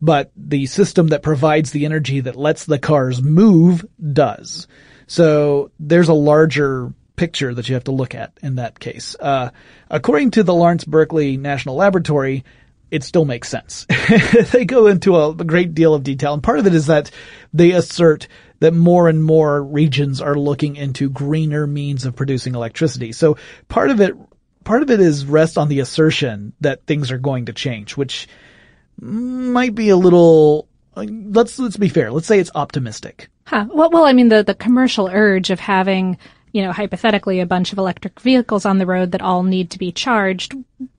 [0.01, 4.67] but the system that provides the energy that lets the cars move does.
[5.07, 9.15] So there's a larger picture that you have to look at in that case.
[9.19, 9.49] Uh,
[9.89, 12.45] according to the Lawrence Berkeley National Laboratory,
[12.91, 13.85] it still makes sense.
[14.51, 17.11] they go into a, a great deal of detail, and part of it is that
[17.53, 18.27] they assert
[18.59, 23.11] that more and more regions are looking into greener means of producing electricity.
[23.11, 23.37] So
[23.67, 24.15] part of it,
[24.63, 28.27] part of it is rest on the assertion that things are going to change, which
[29.01, 30.67] might be a little.
[30.95, 32.11] Let's let's be fair.
[32.11, 33.29] Let's say it's optimistic.
[33.45, 33.65] Huh.
[33.69, 36.17] Well, well, I mean the the commercial urge of having
[36.51, 39.79] you know hypothetically a bunch of electric vehicles on the road that all need to
[39.79, 40.55] be charged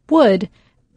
[0.09, 0.49] would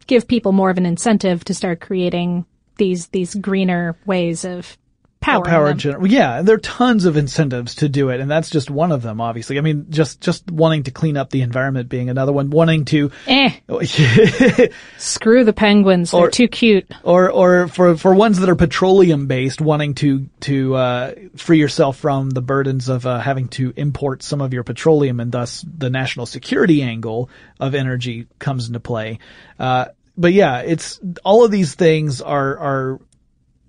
[0.07, 2.45] give people more of an incentive to start creating
[2.77, 4.77] these these greener ways of
[5.23, 5.43] power.
[5.45, 8.91] Power gener- yeah, there are tons of incentives to do it, and that's just one
[8.91, 9.19] of them.
[9.21, 12.49] Obviously, I mean, just just wanting to clean up the environment being another one.
[12.49, 13.51] Wanting to, eh,
[14.97, 16.85] screw the penguins, they're Or- too cute.
[17.03, 21.97] or or for for ones that are petroleum based, wanting to to uh, free yourself
[21.97, 25.89] from the burdens of uh, having to import some of your petroleum, and thus the
[25.89, 29.19] national security angle of energy comes into play.
[29.59, 29.85] Uh,
[30.17, 32.99] but yeah, it's all of these things are are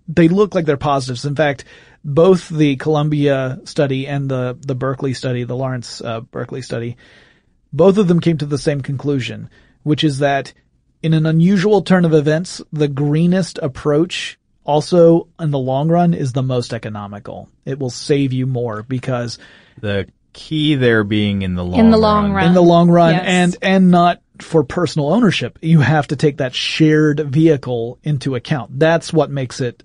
[0.08, 1.24] they look like they're positives.
[1.24, 1.64] In fact,
[2.04, 6.96] both the Columbia study and the the Berkeley study, the Lawrence uh, Berkeley study,
[7.72, 9.48] both of them came to the same conclusion,
[9.82, 10.52] which is that
[11.02, 16.32] in an unusual turn of events, the greenest approach also in the long run is
[16.32, 17.48] the most economical.
[17.64, 19.38] It will save you more because
[19.80, 22.46] The key there being in the long In the long run.
[22.46, 23.24] in the long run Yes.
[23.26, 25.58] and and not for personal ownership.
[25.62, 28.78] You have to take that shared vehicle into account.
[28.78, 29.82] That's what makes it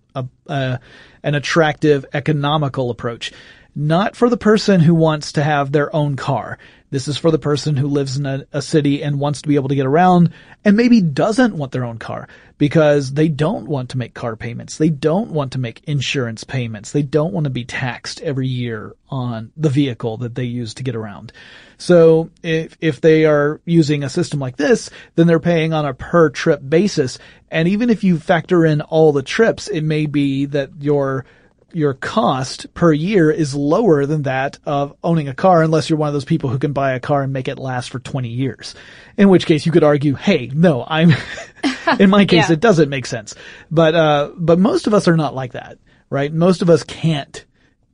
[0.48, 0.80] a,
[1.24, 3.32] an attractive economical approach.
[3.76, 6.58] Not for the person who wants to have their own car.
[6.92, 9.56] This is for the person who lives in a, a, city and wants to be
[9.56, 10.32] able to get around
[10.66, 12.28] and maybe doesn't want their own car
[12.58, 14.78] because they don't want to make car payments.
[14.78, 16.92] They don't want to make insurance payments.
[16.92, 20.84] They don't want to be taxed every year on the vehicle that they use to
[20.84, 21.32] get around.
[21.78, 25.94] So if, if they are using a system like this, then they're paying on a
[25.94, 27.20] per trip basis.
[27.52, 31.26] And even if you factor in all the trips, it may be that your
[31.74, 36.08] your cost per year is lower than that of owning a car unless you're one
[36.08, 38.76] of those people who can buy a car and make it last for 20 years.
[39.18, 41.14] In which case you could argue, hey, no, I'm,
[42.00, 42.54] in my case, yeah.
[42.54, 43.36] it doesn't make sense.
[43.70, 45.78] But, uh, but most of us are not like that,
[46.10, 46.32] right?
[46.32, 47.46] Most of us can't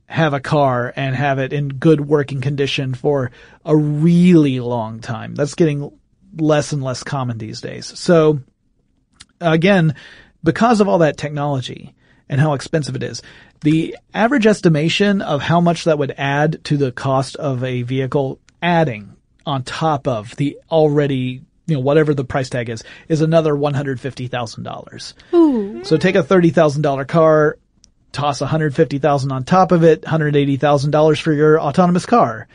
[0.06, 3.32] have a car and have it in good working condition for
[3.64, 5.34] a really long time.
[5.34, 5.90] That's getting
[6.36, 7.98] less and less common these days.
[7.98, 8.40] So
[9.40, 9.94] again,
[10.44, 11.94] because of all that technology
[12.28, 13.22] and how expensive it is,
[13.60, 18.38] the average estimation of how much that would add to the cost of a vehicle
[18.62, 19.14] adding
[19.44, 25.86] on top of the already you know, whatever the price tag is, is another $150,000.
[25.86, 27.58] So take a $30,000 car,
[28.12, 32.46] toss 150,000 on top of it, $180,000 for your autonomous car.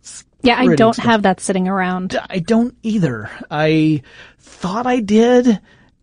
[0.00, 1.04] It's yeah, I don't expensive.
[1.04, 2.18] have that sitting around.
[2.30, 3.30] I don't either.
[3.50, 4.02] I
[4.38, 5.60] thought I did.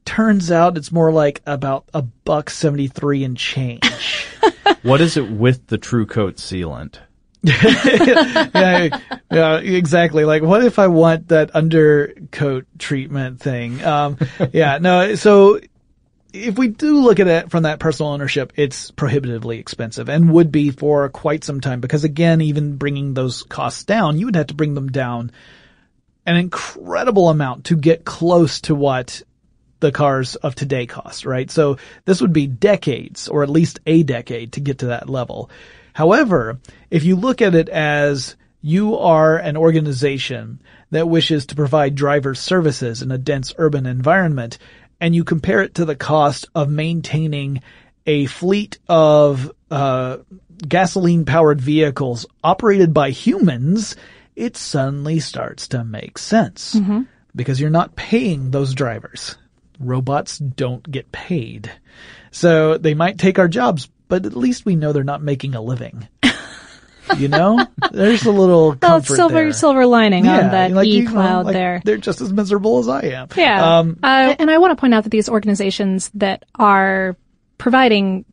[0.07, 4.25] Turns out it's more like about a buck 73 and change.
[4.81, 6.99] what is it with the TruCoat sealant?
[7.43, 8.99] yeah,
[9.29, 10.23] yeah, exactly.
[10.23, 13.83] Like, what if I want that undercoat treatment thing?
[13.83, 14.17] Um,
[14.53, 15.15] yeah, no.
[15.15, 15.59] So,
[16.31, 20.53] if we do look at it from that personal ownership, it's prohibitively expensive and would
[20.53, 24.47] be for quite some time because again, even bringing those costs down, you would have
[24.47, 25.33] to bring them down
[26.25, 29.21] an incredible amount to get close to what
[29.79, 31.49] the cars of today cost, right?
[31.49, 35.49] So this would be decades or at least a decade to get to that level.
[35.93, 36.59] However,
[36.91, 40.61] if you look at it as you are an organization
[40.91, 44.57] that wishes to provide driver services in a dense urban environment
[44.99, 47.61] and you compare it to the cost of maintaining
[48.05, 50.17] a fleet of uh,
[50.67, 53.95] gasoline powered vehicles operated by humans,
[54.35, 57.01] it suddenly starts to make sense mm-hmm.
[57.35, 59.35] because you're not paying those drivers
[59.79, 61.71] robots don't get paid.
[62.31, 65.61] So they might take our jobs, but at least we know they're not making a
[65.61, 66.07] living.
[67.17, 69.53] you know, there's a little comfort silver there.
[69.53, 71.81] silver lining yeah, on that like, e cloud like there.
[71.83, 73.29] They're just as miserable as I am.
[73.35, 77.15] Yeah, um, uh, and I want to point out that these organizations that are
[77.57, 78.25] providing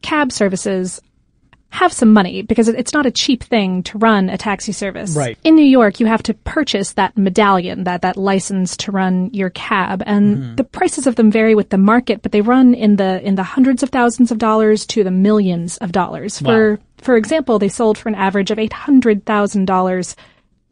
[0.00, 1.00] cab services
[1.72, 5.16] have some money because it's not a cheap thing to run a taxi service.
[5.16, 5.38] Right.
[5.42, 9.48] In New York, you have to purchase that medallion, that, that license to run your
[9.48, 10.02] cab.
[10.04, 10.54] And mm-hmm.
[10.56, 13.42] the prices of them vary with the market, but they run in the, in the
[13.42, 16.42] hundreds of thousands of dollars to the millions of dollars.
[16.42, 16.50] Wow.
[16.50, 20.14] For, for example, they sold for an average of $800,000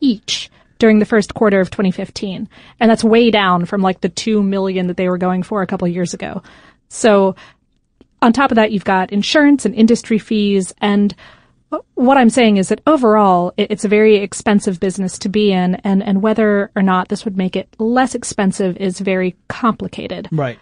[0.01, 2.47] each during the first quarter of 2015.
[2.79, 5.67] And that's way down from like the 2 million that they were going for a
[5.67, 6.43] couple years ago.
[6.91, 7.37] So
[8.23, 10.75] on top of that, you've got insurance and industry fees.
[10.81, 11.15] And
[11.95, 15.77] what I'm saying is that overall, it's a very expensive business to be in.
[15.77, 20.29] And, and whether or not this would make it less expensive is very complicated.
[20.33, 20.59] Right.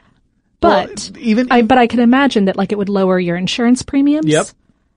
[0.61, 3.83] But well, even I, but I can imagine that like it would lower your insurance
[3.83, 4.27] premiums.
[4.27, 4.47] Yep.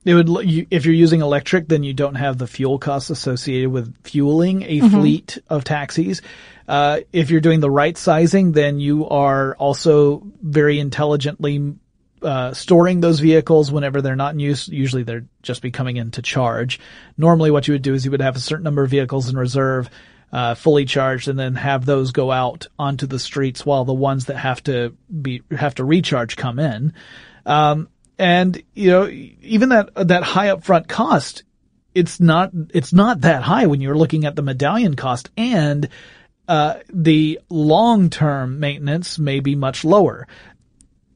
[0.04, 0.28] It would,
[0.72, 4.80] if you're using electric, then you don't have the fuel costs associated with fueling a
[4.80, 4.88] mm-hmm.
[4.88, 6.20] fleet of taxis.
[6.66, 11.76] Uh, if you're doing the right sizing, then you are also very intelligently
[12.22, 14.68] uh, storing those vehicles whenever they're not in use.
[14.68, 16.80] Usually they're just be coming in to charge.
[17.16, 19.36] Normally what you would do is you would have a certain number of vehicles in
[19.36, 19.90] reserve,
[20.32, 24.26] uh, fully charged and then have those go out onto the streets while the ones
[24.26, 26.92] that have to be, have to recharge come in.
[27.44, 31.42] Um, and, you know, even that, that high upfront cost,
[31.94, 35.88] it's not, it's not that high when you're looking at the medallion cost and,
[36.48, 40.26] uh, the long-term maintenance may be much lower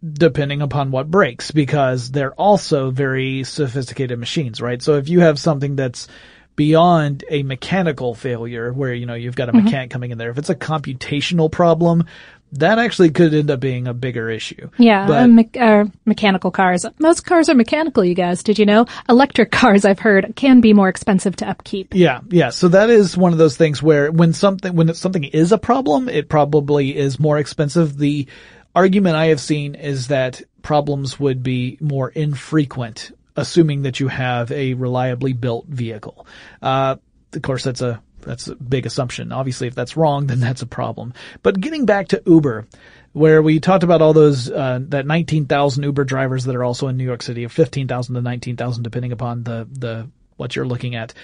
[0.05, 4.82] depending upon what breaks because they're also very sophisticated machines, right?
[4.82, 6.09] So if you have something that's
[6.57, 9.66] beyond a mechanical failure where, you know, you've got a mm-hmm.
[9.66, 12.05] mechanic coming in there, if it's a computational problem,
[12.53, 14.70] that actually could end up being a bigger issue.
[14.78, 16.86] Yeah, but, me- uh, mechanical cars.
[16.99, 18.42] Most cars are mechanical, you guys.
[18.42, 18.86] Did you know?
[19.09, 21.92] Electric cars, I've heard, can be more expensive to upkeep.
[21.92, 22.51] Yeah, yeah.
[22.51, 26.09] So that is one of those things where when something when something is a problem,
[26.09, 27.99] it probably is more expensive.
[27.99, 28.28] The
[28.77, 34.53] argument I have seen is that problems would be more infrequent, assuming that you have
[34.53, 36.27] a reliably built vehicle.
[36.61, 36.97] Uh,
[37.33, 39.33] of course, that's a that's a big assumption.
[39.33, 41.14] Obviously, if that's wrong, then that's a problem.
[41.43, 42.66] But getting back to Uber,
[43.12, 46.99] where we talked about all those uh, that 19,000 Uber drivers that are also in
[46.99, 51.14] New York City, of 15,000 to 19,000, depending upon the the what you're looking at.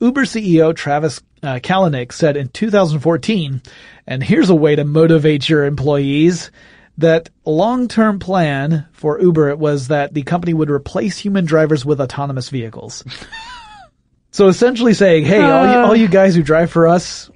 [0.00, 3.62] Uber CEO Travis uh, Kalanick said in 2014,
[4.06, 6.50] and here's a way to motivate your employees,
[6.98, 12.50] that long-term plan for Uber was that the company would replace human drivers with autonomous
[12.50, 13.04] vehicles.
[14.32, 17.30] so essentially saying, hey, all, you, all you guys who drive for us,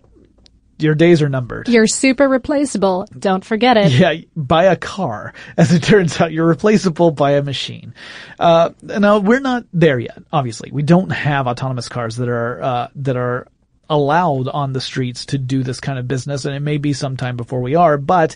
[0.79, 1.69] your days are numbered.
[1.69, 3.07] You're super replaceable.
[3.17, 3.93] Don't forget it.
[3.93, 5.33] Yeah, by a car.
[5.57, 7.95] As it turns out, you're replaceable by a machine.
[8.41, 10.19] Uh, now we're not there yet.
[10.33, 13.47] Obviously, we don't have autonomous cars that are uh, that are
[13.89, 17.17] allowed on the streets to do this kind of business, and it may be some
[17.17, 17.97] time before we are.
[17.97, 18.35] But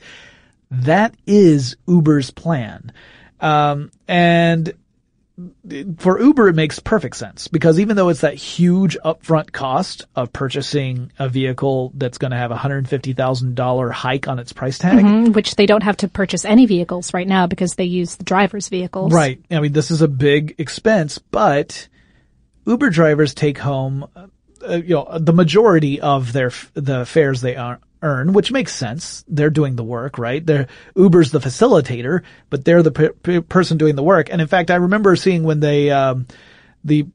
[0.71, 2.93] that is Uber's plan.
[3.41, 4.73] Um, and
[5.99, 10.33] for Uber, it makes perfect sense because even though it's that huge upfront cost of
[10.33, 15.33] purchasing a vehicle that's going to have a $150,000 hike on its price tag, mm-hmm,
[15.33, 18.71] which they don't have to purchase any vehicles right now because they use the driver's
[18.71, 19.13] vehicles.
[19.13, 19.43] Right.
[19.51, 21.89] I mean, this is a big expense, but
[22.65, 27.79] Uber drivers take home, uh, you know, the majority of their, the fares they are,
[28.03, 29.25] earn, which makes sense.
[29.29, 30.45] They're doing the work, right?
[30.45, 34.29] They're Uber's the facilitator, but they're the p- p- person doing the work.
[34.31, 36.27] And in fact, I remember seeing when they um,
[36.85, 37.07] the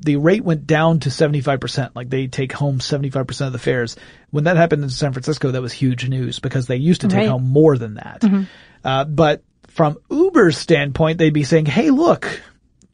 [0.00, 3.96] the rate went down to 75%, like they take home 75% of the fares.
[4.30, 7.18] When that happened in San Francisco, that was huge news because they used to take
[7.18, 7.28] right.
[7.28, 8.20] home more than that.
[8.22, 8.42] Mm-hmm.
[8.84, 12.40] Uh, but from Uber's standpoint, they'd be saying, Hey, look,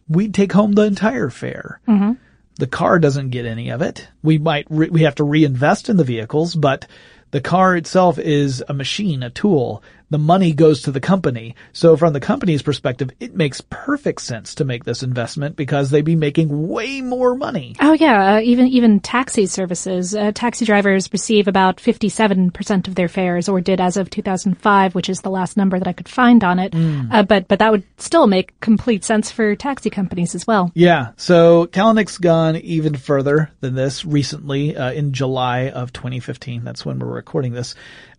[0.09, 1.81] we take home the entire fare.
[1.89, 2.13] Mm-hmm.
[2.57, 4.07] The car doesn't get any of it.
[4.23, 6.87] We might, re- we have to reinvest in the vehicles, but
[7.33, 9.83] the car itself is a machine, a tool.
[10.11, 11.55] The money goes to the company.
[11.73, 16.05] So from the company's perspective, it makes perfect sense to make this investment because they'd
[16.05, 17.77] be making way more money.
[17.81, 23.09] Oh yeah, uh, even even taxi services, uh, taxi drivers receive about 57% of their
[23.09, 26.45] fares or did as of 2005, which is the last number that I could find
[26.45, 26.73] on it.
[26.73, 27.09] Mm.
[27.11, 30.71] Uh, but but that would still make complete sense for taxi companies as well.
[30.75, 31.13] Yeah.
[31.17, 36.65] So Kalanick's gone even further than this recently uh, in July of 2015.
[36.65, 37.77] That's when we're recording this.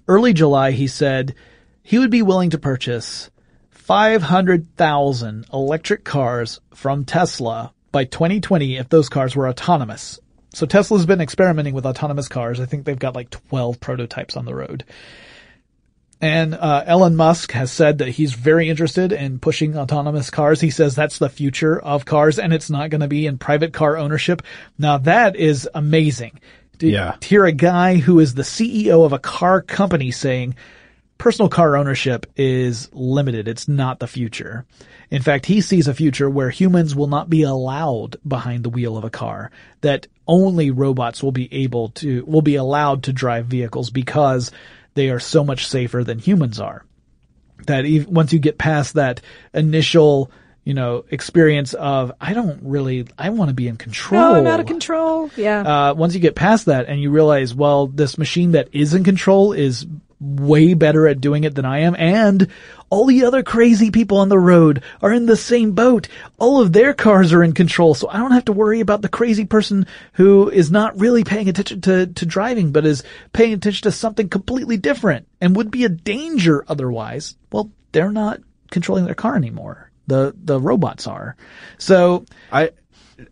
[0.08, 1.36] Early July, he said
[1.82, 3.30] he would be willing to purchase
[3.70, 10.22] 500,000 electric cars from Tesla by 2020 if those cars were autonomous.
[10.54, 12.62] So Tesla's been experimenting with autonomous cars.
[12.62, 14.86] I think they've got like 12 prototypes on the road.
[16.22, 20.62] And uh, Elon Musk has said that he's very interested in pushing autonomous cars.
[20.62, 23.74] He says that's the future of cars and it's not going to be in private
[23.74, 24.44] car ownership.
[24.80, 26.40] Now that is amazing
[26.84, 27.16] to, yeah.
[27.22, 30.56] hear a guy who is the CEO of a car company saying
[31.18, 33.48] personal car ownership is limited.
[33.48, 34.66] It's not the future.
[35.10, 38.98] In fact, he sees a future where humans will not be allowed behind the wheel
[38.98, 43.46] of a car, that only robots will be able to, will be allowed to drive
[43.46, 44.52] vehicles because
[44.96, 46.84] they are so much safer than humans are.
[47.68, 49.22] That even, once you get past that
[49.54, 50.30] initial
[50.64, 54.22] you know, experience of I don't really I want to be in control.
[54.22, 55.30] No, I'm out of control.
[55.36, 55.90] Yeah.
[55.90, 59.04] Uh, once you get past that and you realize, well, this machine that is in
[59.04, 59.86] control is
[60.22, 62.48] way better at doing it than I am, and
[62.90, 66.08] all the other crazy people on the road are in the same boat.
[66.38, 69.10] All of their cars are in control, so I don't have to worry about the
[69.10, 73.04] crazy person who is not really paying attention to, to driving, but is
[73.34, 77.36] paying attention to something completely different and would be a danger otherwise.
[77.52, 78.40] Well, they're not
[78.72, 81.36] controlling their car anymore the the robots are.
[81.78, 82.72] So I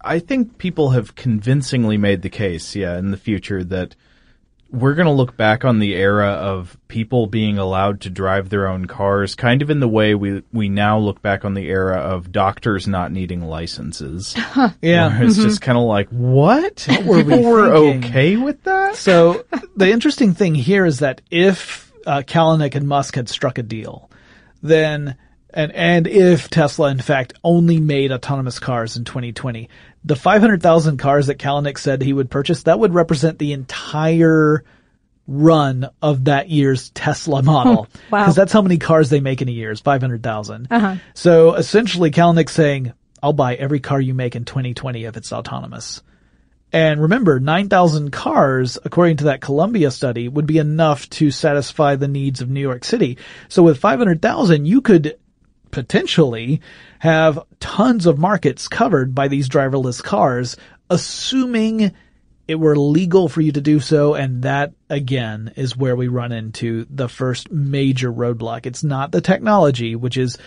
[0.02, 3.96] I think people have convincingly made the case, yeah, in the future that
[4.72, 8.68] we're going to look back on the era of people being allowed to drive their
[8.68, 11.98] own cars, kind of in the way we we now look back on the era
[11.98, 14.34] of doctors not needing licenses.
[14.82, 15.42] yeah, it's mm-hmm.
[15.42, 16.86] just kind of like what?
[16.88, 18.96] what were we were okay with that?
[18.96, 19.46] So
[19.76, 24.10] the interesting thing here is that if uh, Kalanick and Musk had struck a deal,
[24.64, 25.18] then
[25.54, 29.70] and and if Tesla in fact only made autonomous cars in 2020,
[30.04, 34.64] the 500,000 cars that Kalanick said he would purchase, that would represent the entire
[35.28, 37.88] run of that year's Tesla model.
[38.10, 38.22] wow.
[38.24, 40.68] Because that's how many cars they make in a year is 500,000.
[40.70, 40.96] Uh-huh.
[41.14, 46.02] So essentially Kalanick's saying, I'll buy every car you make in 2020 if it's autonomous.
[46.74, 52.08] And remember, 9,000 cars, according to that Columbia study, would be enough to satisfy the
[52.08, 53.18] needs of New York City.
[53.50, 55.18] So with 500,000, you could
[55.72, 56.62] potentially
[57.00, 60.58] have tons of markets covered by these driverless cars,
[60.90, 61.92] assuming
[62.48, 64.14] it were legal for you to do so.
[64.14, 68.66] And that again is where we run into the first major roadblock.
[68.66, 70.38] It's not the technology, which is,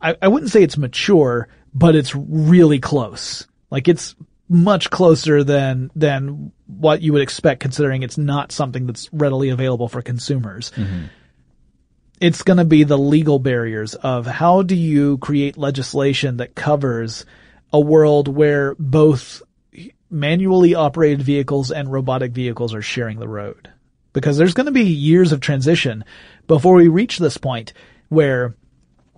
[0.00, 3.46] I, I wouldn't say it's mature, but it's really close.
[3.70, 4.14] Like it's
[4.48, 9.88] much closer than, than what you would expect considering it's not something that's readily available
[9.88, 10.70] for consumers.
[10.76, 11.06] Mm-hmm
[12.20, 17.24] it's going to be the legal barriers of how do you create legislation that covers
[17.72, 19.42] a world where both
[20.10, 23.70] manually operated vehicles and robotic vehicles are sharing the road.
[24.12, 26.04] Because there's going to be years of transition
[26.46, 27.72] before we reach this point
[28.10, 28.54] where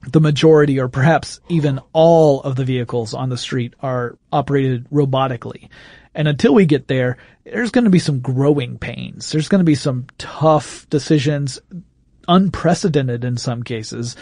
[0.09, 5.69] the majority or perhaps even all of the vehicles on the street are operated robotically.
[6.15, 9.31] And until we get there, there's going to be some growing pains.
[9.31, 11.61] There's going to be some tough decisions,
[12.29, 14.17] unprecedented in some cases.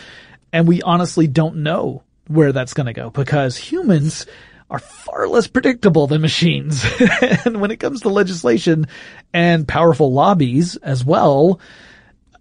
[0.53, 4.27] And we honestly don't know where that's going to go because humans
[4.71, 6.85] are far less predictable than machines.
[7.45, 8.87] and when it comes to legislation
[9.33, 11.61] and powerful lobbies as well,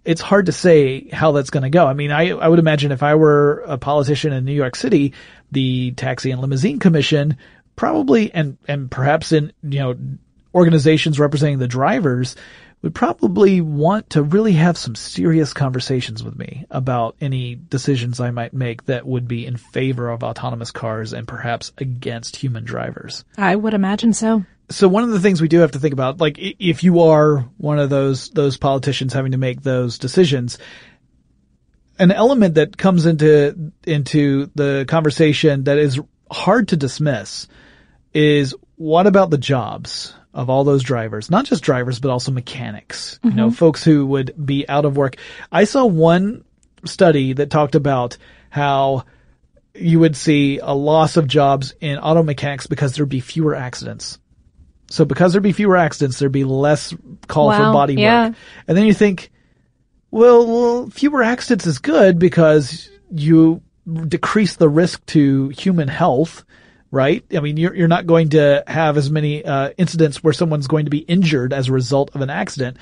[0.04, 1.86] it's hard to say how that's going to go.
[1.86, 5.14] I mean, I, I would imagine if I were a politician in New York City,
[5.52, 7.36] the Taxi and Limousine Commission
[7.76, 9.96] probably, and, and perhaps in, you know,
[10.54, 12.36] organizations representing the drivers
[12.84, 18.30] would probably want to really have some serious conversations with me about any decisions I
[18.30, 23.24] might make that would be in favor of autonomous cars and perhaps against human drivers.
[23.38, 24.44] I would imagine so.
[24.68, 27.38] So one of the things we do have to think about, like if you are
[27.56, 30.58] one of those, those politicians having to make those decisions,
[31.98, 35.98] an element that comes into, into the conversation that is
[36.30, 37.48] hard to dismiss
[38.12, 40.12] is what about the jobs?
[40.34, 43.28] Of all those drivers, not just drivers, but also mechanics, mm-hmm.
[43.28, 43.54] you know, mm-hmm.
[43.54, 45.16] folks who would be out of work.
[45.50, 46.44] I saw one
[46.84, 48.18] study that talked about
[48.50, 49.04] how
[49.74, 54.18] you would see a loss of jobs in auto mechanics because there'd be fewer accidents.
[54.90, 56.94] So because there'd be fewer accidents, there'd be less
[57.26, 58.28] call wow, for body yeah.
[58.28, 58.36] work.
[58.68, 59.30] And then you think,
[60.10, 63.62] well, well, fewer accidents is good because you
[64.08, 66.44] decrease the risk to human health
[66.94, 67.24] right?
[67.34, 70.86] I mean, you're, you're not going to have as many, uh, incidents where someone's going
[70.86, 72.76] to be injured as a result of an accident.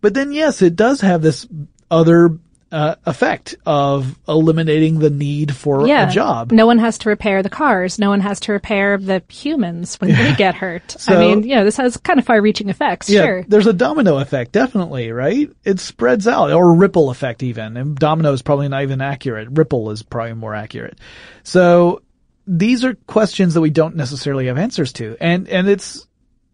[0.00, 1.46] But then yes, it does have this
[1.90, 2.38] other,
[2.70, 6.08] uh, effect of eliminating the need for yeah.
[6.08, 6.52] a job.
[6.52, 7.98] No one has to repair the cars.
[7.98, 10.90] No one has to repair the humans when they get hurt.
[10.98, 13.08] so, I mean, you know, this has kind of far reaching effects.
[13.08, 13.44] Yeah, sure.
[13.48, 15.50] There's a domino effect, definitely, right?
[15.64, 17.76] It spreads out or ripple effect even.
[17.76, 19.48] And domino is probably not even accurate.
[19.50, 20.98] Ripple is probably more accurate.
[21.44, 22.02] So
[22.48, 25.16] these are questions that we don't necessarily have answers to.
[25.20, 26.06] And, and it's,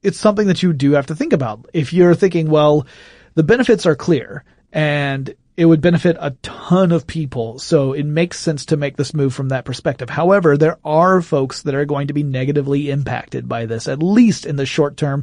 [0.03, 1.67] it's something that you do have to think about.
[1.73, 2.87] If you're thinking, well,
[3.35, 7.61] the benefits are clear and it would benefit a ton of people.
[7.61, 10.11] So it makes sense to make this move from that perspective.
[10.11, 14.47] However, there are folks that are going to be negatively impacted by this, at least
[14.47, 15.23] in the short term,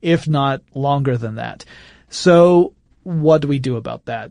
[0.00, 1.64] if not longer than that.
[2.10, 4.30] So what do we do about that?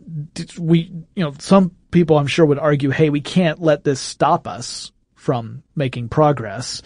[0.57, 4.47] We, you know, some people I'm sure would argue, hey, we can't let this stop
[4.47, 6.82] us from making progress,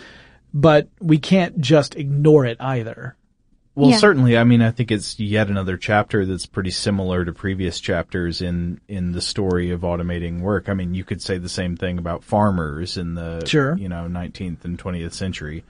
[0.53, 3.15] but we can't just ignore it either.
[3.75, 3.97] Well, yeah.
[3.97, 4.37] certainly.
[4.37, 8.81] I mean, I think it's yet another chapter that's pretty similar to previous chapters in
[8.87, 10.67] in the story of automating work.
[10.69, 13.77] I mean, you could say the same thing about farmers in the sure.
[13.77, 15.63] you know 19th and 20th century,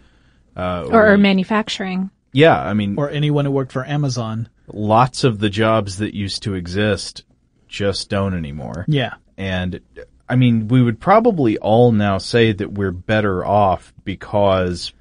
[0.55, 2.09] uh, or, or manufacturing.
[2.31, 4.49] Yeah, I mean, or anyone who worked for Amazon.
[4.67, 7.23] Lots of the jobs that used to exist
[7.67, 8.85] just don't anymore.
[8.87, 9.79] Yeah, and
[10.27, 14.91] I mean, we would probably all now say that we're better off because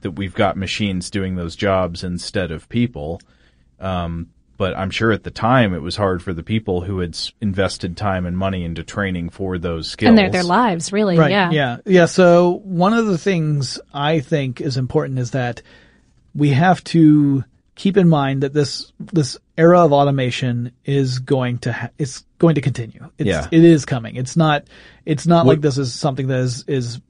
[0.00, 3.20] that we've got machines doing those jobs instead of people.
[3.78, 7.18] Um, but I'm sure at the time it was hard for the people who had
[7.40, 10.10] invested time and money into training for those skills.
[10.10, 11.18] And their, their lives, really.
[11.18, 11.30] Right.
[11.30, 11.50] Yeah.
[11.50, 11.76] Yeah.
[11.84, 12.06] Yeah.
[12.06, 15.62] So one of the things I think is important is that
[16.34, 17.44] we have to
[17.74, 22.54] keep in mind that this this era of automation is going to ha- it's going
[22.54, 23.08] to continue.
[23.18, 23.48] It's, yeah.
[23.50, 24.16] it is coming.
[24.16, 24.64] It's not
[25.06, 27.00] it's not what, like this is something that is is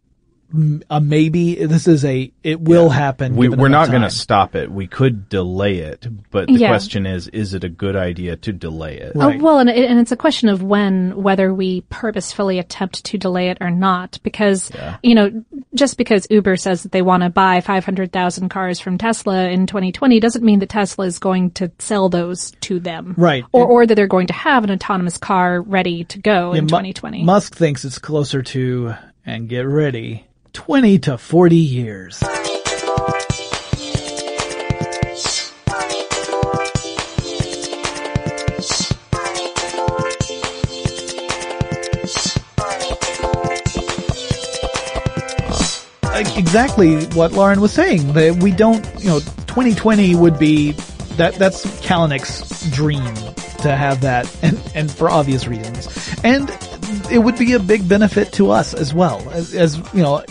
[0.90, 1.64] a maybe.
[1.64, 2.94] This is a it will yeah.
[2.94, 3.36] happen.
[3.36, 4.70] We, are not going to stop it.
[4.70, 6.68] We could delay it, but the yeah.
[6.68, 9.12] question is: is it a good idea to delay it?
[9.14, 9.40] Right.
[9.40, 13.18] Oh, well, and, it, and it's a question of when, whether we purposefully attempt to
[13.18, 14.18] delay it or not.
[14.22, 14.98] Because yeah.
[15.02, 15.44] you know,
[15.74, 20.20] just because Uber says that they want to buy 500,000 cars from Tesla in 2020
[20.20, 23.44] doesn't mean that Tesla is going to sell those to them, right?
[23.52, 27.24] Or or that they're going to have an autonomous car ready to go in 2020.
[27.24, 28.94] Musk thinks it's closer to
[29.24, 32.22] and get ready 20 to 40 years.
[46.36, 48.12] exactly what Lauren was saying.
[48.12, 50.72] That we don't, you know, 2020 would be
[51.16, 53.14] that that's Kalanick's dream
[53.62, 55.88] to have that, and and for obvious reasons,
[56.22, 56.50] and
[57.10, 60.22] it would be a big benefit to us as well as, as you know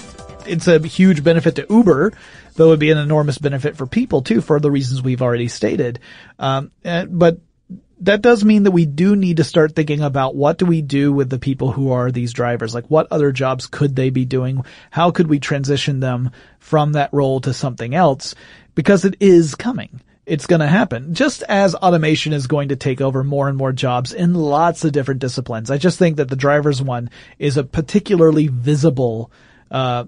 [0.47, 2.13] it's a huge benefit to Uber,
[2.55, 5.47] but it would be an enormous benefit for people too, for the reasons we've already
[5.47, 5.99] stated.
[6.39, 7.39] Um, but
[8.01, 11.13] that does mean that we do need to start thinking about what do we do
[11.13, 12.73] with the people who are these drivers?
[12.73, 14.65] Like what other jobs could they be doing?
[14.89, 18.33] How could we transition them from that role to something else?
[18.75, 20.01] because it is coming.
[20.25, 21.13] It's going to happen.
[21.13, 24.91] Just as automation is going to take over more and more jobs in lots of
[24.91, 25.71] different disciplines.
[25.71, 29.31] I just think that the driver's one is a particularly visible
[29.72, 30.05] uh,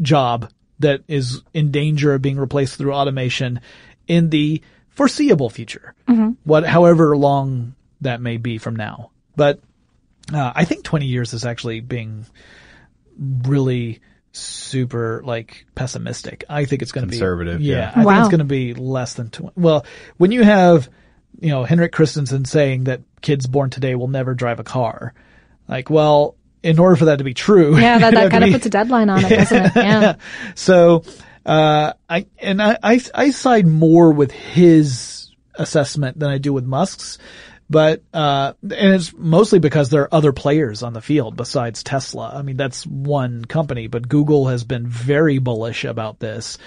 [0.00, 3.60] job that is in danger of being replaced through automation
[4.06, 5.94] in the foreseeable future.
[6.08, 6.36] Mhm.
[6.44, 9.10] What, however long that may be from now.
[9.34, 9.60] But
[10.32, 12.26] uh, I think 20 years is actually being
[13.18, 14.00] really
[14.32, 16.44] super like pessimistic.
[16.48, 17.92] I think it's going to be Conservative, Yeah, yeah.
[17.96, 19.54] I think it's going to be less than 20.
[19.56, 19.86] Well,
[20.16, 20.88] when you have,
[21.40, 25.14] you know, Henrik Christensen saying that kids born today will never drive a car,
[25.68, 28.52] like, well, in order for that to be true, Yeah, that, that kind of be-
[28.54, 29.72] puts a deadline on it, doesn't it?
[29.76, 30.14] Yeah.
[30.54, 31.04] so,
[31.46, 36.64] uh, I, and I, I, I side more with his assessment than I do with
[36.64, 37.18] Musk's,
[37.70, 42.32] but, uh, and it's mostly because there are other players on the field besides Tesla.
[42.34, 46.58] I mean, that's one company, but Google has been very bullish about this,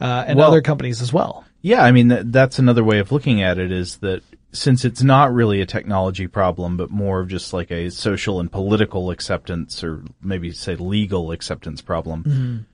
[0.00, 1.44] uh, and Well- other companies as well.
[1.62, 4.22] Yeah, I mean that, that's another way of looking at it is that
[4.52, 8.50] since it's not really a technology problem, but more of just like a social and
[8.50, 12.24] political acceptance, or maybe say legal acceptance problem.
[12.24, 12.64] Mhm.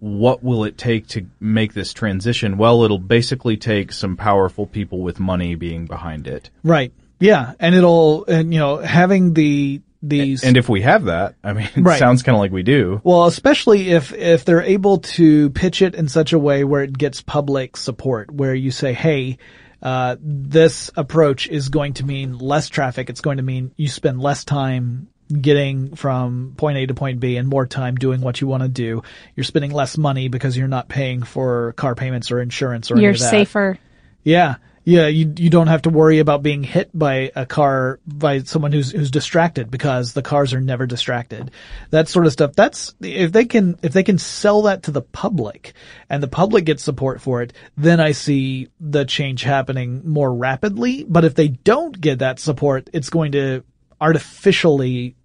[0.00, 2.56] What will it take to make this transition?
[2.56, 6.50] Well, it'll basically take some powerful people with money being behind it.
[6.62, 6.92] Right.
[7.18, 7.54] Yeah.
[7.58, 10.44] And it'll, and you know, having the, these.
[10.44, 11.98] And if we have that, I mean, it Right.
[11.98, 13.00] sounds kind of like we do.
[13.02, 16.96] Well, especially if if they're able to pitch it in such a way where it
[16.96, 19.38] gets public support, where you say, "Hey,
[19.82, 23.10] uh, this approach is going to mean less traffic.
[23.10, 27.36] It's going to mean you spend less time getting from point A to point B
[27.36, 29.02] and more time doing what you want to do.
[29.36, 33.02] You're spending less money because you're not paying for car payments or insurance or any
[33.02, 33.30] You're of that.
[33.30, 33.78] safer.
[34.24, 34.56] Yeah.
[34.88, 38.72] Yeah, you you don't have to worry about being hit by a car by someone
[38.72, 41.50] who's who's distracted because the cars are never distracted.
[41.90, 42.54] That sort of stuff.
[42.54, 45.74] That's if they can if they can sell that to the public
[46.08, 51.04] and the public gets support for it, then I see the change happening more rapidly.
[51.04, 53.64] But if they don't get that support, it's going to
[54.00, 55.16] artificially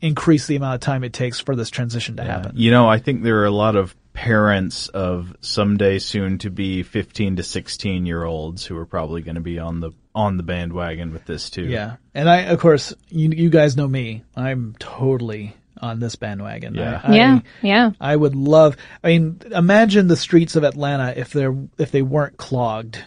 [0.00, 2.52] increase the amount of time it takes for this transition to happen.
[2.54, 6.82] You know, I think there are a lot of parents of someday soon to be
[6.82, 10.42] 15 to 16 year olds who are probably going to be on the on the
[10.42, 11.64] bandwagon with this too.
[11.64, 11.96] Yeah.
[12.14, 14.24] And I, of course, you, you guys know me.
[14.36, 16.74] I'm totally on this bandwagon.
[16.74, 17.00] Yeah.
[17.02, 17.90] I, Yeah, I, yeah.
[18.00, 22.36] I would love, I mean, imagine the streets of Atlanta if they're, if they weren't
[22.36, 23.02] clogged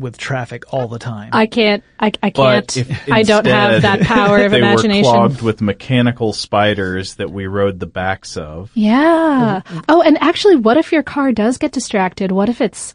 [0.00, 1.30] with traffic all the time.
[1.32, 1.84] I can't.
[1.98, 2.76] I, I can't.
[2.76, 4.52] if I don't have that power of imagination.
[4.52, 5.06] they imagination.
[5.06, 8.70] were clogged with mechanical spiders that we rode the backs of.
[8.74, 9.62] Yeah.
[9.88, 12.32] Oh, and actually, what if your car does get distracted?
[12.32, 12.94] What if it's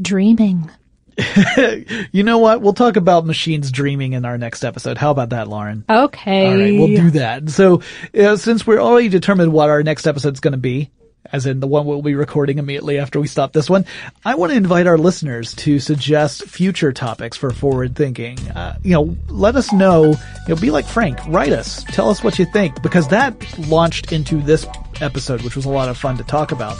[0.00, 0.70] dreaming?
[2.12, 2.60] you know what?
[2.60, 4.98] We'll talk about machines dreaming in our next episode.
[4.98, 5.84] How about that, Lauren?
[5.88, 6.46] Okay.
[6.46, 7.48] All right, we'll do that.
[7.48, 7.82] So,
[8.18, 10.90] uh, since we're already determined what our next episode is going to be,
[11.32, 13.84] as in the one we'll be recording immediately after we stop this one,
[14.24, 18.38] I want to invite our listeners to suggest future topics for forward thinking.
[18.50, 20.14] Uh, you know, let us know.
[20.48, 21.18] You know, be like Frank.
[21.28, 21.84] Write us.
[21.84, 24.66] Tell us what you think because that launched into this
[25.00, 26.78] episode, which was a lot of fun to talk about.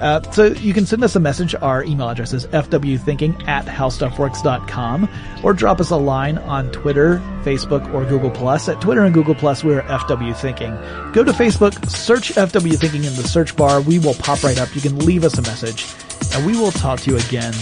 [0.00, 1.54] Uh, so you can send us a message.
[1.54, 5.08] Our email address is fwthinking at howstuffworks.com
[5.44, 8.68] or drop us a line on Twitter, Facebook, or Google Plus.
[8.68, 10.72] At Twitter and Google Plus, we're FW Thinking.
[11.12, 13.82] Go to Facebook, search FW Thinking in the search bar.
[13.82, 14.74] We will pop right up.
[14.74, 15.86] You can leave us a message
[16.34, 17.52] and we will talk to you again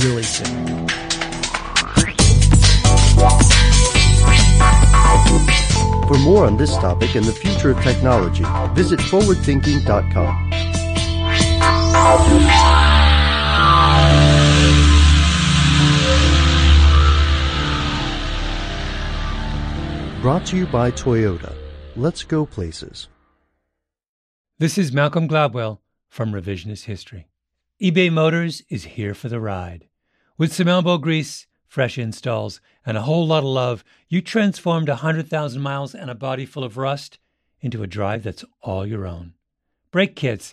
[0.00, 0.88] really soon.
[6.08, 10.73] For more on this topic and the future of technology, visit forwardthinking.com.
[20.20, 21.54] Brought to you by Toyota.
[21.96, 23.08] Let's go places.
[24.58, 25.78] This is Malcolm Gladwell
[26.10, 27.28] from Revisionist History.
[27.80, 29.88] eBay Motors is here for the ride.
[30.36, 35.62] With some elbow grease, fresh installs, and a whole lot of love, you transformed 100,000
[35.62, 37.18] miles and a body full of rust
[37.62, 39.32] into a drive that's all your own.
[39.90, 40.52] Brake kits,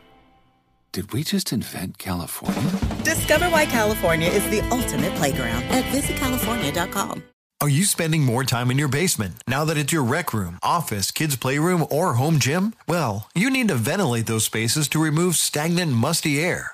[0.93, 2.61] Did we just invent California?
[3.03, 7.23] Discover why California is the ultimate playground at visitcalifornia.com.
[7.61, 11.11] Are you spending more time in your basement now that it's your rec room, office,
[11.11, 12.73] kids' playroom, or home gym?
[12.87, 16.73] Well, you need to ventilate those spaces to remove stagnant, musty air.